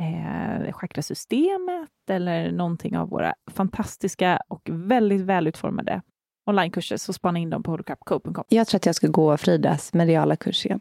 [0.00, 6.02] eh, chakrasystemet eller någonting av våra fantastiska och väldigt välutformade
[6.46, 8.44] onlinekurser så spana in dem på holocrapco.com.
[8.48, 10.80] Jag tror att jag ska gå Fridas mediala kurs igen.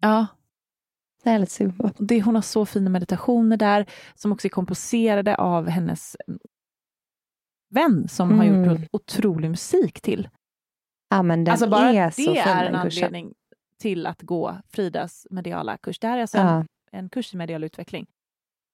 [0.00, 0.26] Ja,
[1.24, 1.90] Det sugen på.
[2.24, 6.38] hon har så fina meditationer där som också är komposerade av hennes mm,
[7.70, 8.64] vän som har Mm.
[8.70, 10.28] gjort otrolig musik till.
[11.10, 13.34] Ja, men den alltså bara är det så är en anledning
[13.78, 15.98] till att gå Fridas mediala kurs.
[15.98, 16.64] Det här är alltså en, Ja.
[16.90, 18.06] en kurs i medial utveckling.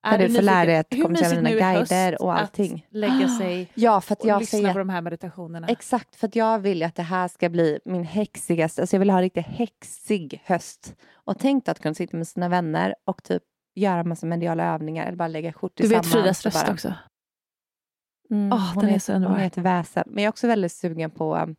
[0.03, 2.87] Där du får lära dig att kommunicera med dina guider och allting.
[2.89, 5.67] Att lägga sig Ja, för att och jag lyssna säger på de här meditationerna.
[5.67, 8.99] Exakt, för att jag vill ju att det här ska bli min häxigaste, alltså jag
[8.99, 10.95] vill ha en riktigt häxig höst.
[11.15, 13.43] Och tänk att kunna sitta med sina vänner och typ
[13.75, 16.07] göra massa mediala övningar eller bara lägga kort du tillsammans.
[16.07, 16.95] vet Fridas röst bara, också.
[18.31, 20.05] Mm, Åh, hon den är är, så Hon är ett väsen.
[20.07, 21.57] Men jag är också väldigt sugen på um,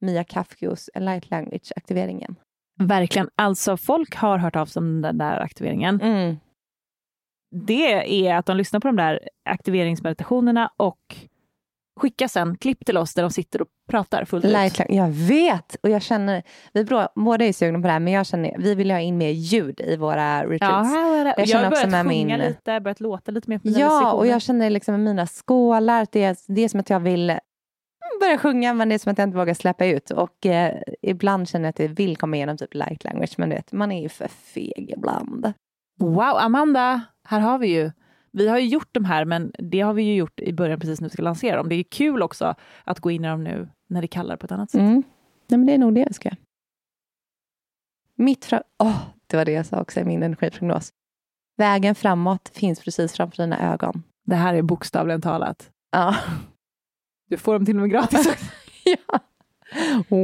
[0.00, 2.36] Mia Kafkios Light Language-aktiveringen.
[2.78, 3.28] Verkligen.
[3.36, 6.00] Alltså folk har hört av sig om den där aktiveringen.
[6.00, 6.36] Mm.
[7.52, 11.16] Det är att de lyssnar på de där aktiveringsmeditationerna och
[12.00, 14.50] skickar sen klipp till oss där de sitter och pratar fullt ut.
[14.88, 15.76] jag vet!
[15.82, 16.42] Och jag känner,
[16.72, 19.30] vi båda är sugna på det här, men jag känner, vi vill ha in mer
[19.30, 20.90] ljud i våra retreats.
[20.94, 21.34] Ja, det.
[21.38, 23.80] Jag Jag, har också börjat med sjunga min- lite, börjat låta lite mer på mina
[23.80, 27.00] Ja, och jag känner liksom med mina skålar, det är, det är som att jag
[27.00, 27.40] vill mm,
[28.20, 30.10] börja sjunga, men det är som att jag inte vågar släppa ut.
[30.10, 33.54] Och eh, ibland känner jag att jag vill komma igenom typ light language, men du
[33.56, 35.52] vet, man är ju för feg ibland.
[36.00, 37.90] Wow, Amanda, här har vi ju.
[38.30, 41.00] Vi har ju gjort de här, men det har vi ju gjort i början precis
[41.00, 41.68] när vi ska lansera dem.
[41.68, 42.54] Det är kul också
[42.84, 44.80] att gå in i dem nu när det kallar på ett annat sätt.
[44.80, 45.02] Mm.
[45.48, 46.30] Nej, men det är nog det jag ska.
[48.14, 48.62] Mitt fram...
[48.78, 50.92] Åh, det var det jag sa också i min energiprognos.
[51.56, 54.02] Vägen framåt finns precis framför dina ögon.
[54.26, 55.70] Det här är bokstavligen talat.
[55.90, 56.16] Ja.
[57.28, 58.48] Du får dem till och med gratis.
[58.84, 59.20] ja.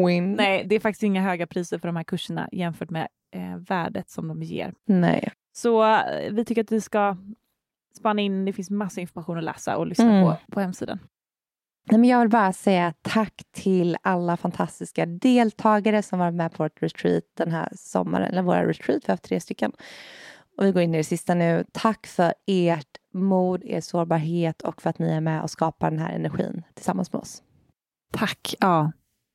[0.07, 0.32] Win.
[0.32, 4.11] Nej, det är faktiskt inga höga priser för de här kurserna jämfört med eh, värdet
[4.11, 4.74] som de ger.
[4.86, 5.32] Nej.
[5.59, 7.17] Så eh, vi tycker att vi ska
[7.97, 10.25] spana in, det finns massa information att läsa och lyssna Mm.
[10.25, 10.99] på på hemsidan.
[11.91, 16.63] Nej, men jag vill bara säga tack till alla fantastiska deltagare som varit med på
[16.63, 19.73] vårt retreat den här sommaren, eller våra retreat, vi har haft tre stycken.
[20.59, 21.65] Och vi går in i det sista nu.
[21.73, 26.01] Tack för ert mod, er sårbarhet och för att ni är med och skapar den
[26.01, 27.43] här energin tillsammans med oss.
[28.13, 28.55] Tack.
[28.61, 28.93] Ja.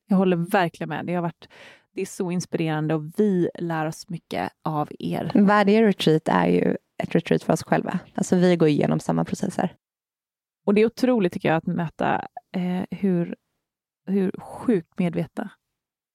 [0.09, 1.05] Jag håller verkligen med.
[1.05, 1.47] Det har varit
[1.93, 5.31] det är så inspirerande och vi lär oss mycket av er.
[5.35, 7.99] Varje retreat är ju ett retreat för oss själva.
[8.15, 9.75] Alltså vi går igenom samma processer.
[10.65, 13.35] Och det är otroligt tycker jag att möta eh, hur,
[14.07, 15.51] hur sjukt medvetna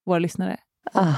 [0.06, 0.56] våra lyssnare,
[0.92, 1.14] Ah.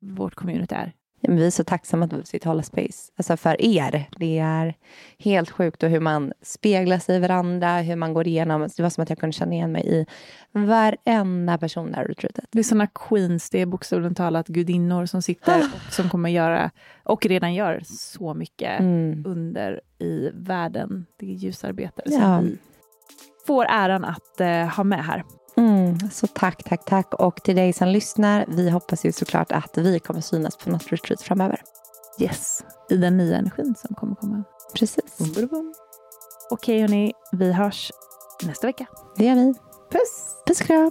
[0.00, 0.92] vårt community är.
[1.28, 3.12] Men vi är så tacksamma att vi sitter hålla space.
[3.16, 4.08] Alltså för er.
[4.16, 4.74] Det är
[5.18, 8.68] helt sjukt och hur man speglar sig i varandra, hur man går igenom.
[8.76, 10.06] Det var som att jag kunde känna igen mig i
[10.52, 12.44] varenda person där retreatet.
[12.52, 16.70] Det är såna queens, det är bokstavligt talat gudinnor som sitter och som kommer göra,
[17.04, 19.22] och redan gör, så mycket Mm.
[19.26, 21.06] under i världen.
[21.18, 22.20] Det är ljusarbetare Ja.
[22.20, 22.58] som vi
[23.46, 25.24] får äran att eh, ha med här.
[25.62, 27.14] Mm, så tack, tack, tack.
[27.14, 30.92] Och till dig som lyssnar, vi hoppas ju såklart att vi kommer synas på något
[30.92, 31.60] retreat framöver.
[32.20, 34.44] Yes, i den nya energin som kommer komma.
[34.74, 35.74] Precis, Bum, bum.
[36.50, 37.92] Okej hörni, vi hörs
[38.42, 38.86] nästa vecka.
[39.16, 39.54] det gör vi.
[39.90, 40.36] Puss!
[40.46, 40.90] Puss och kram.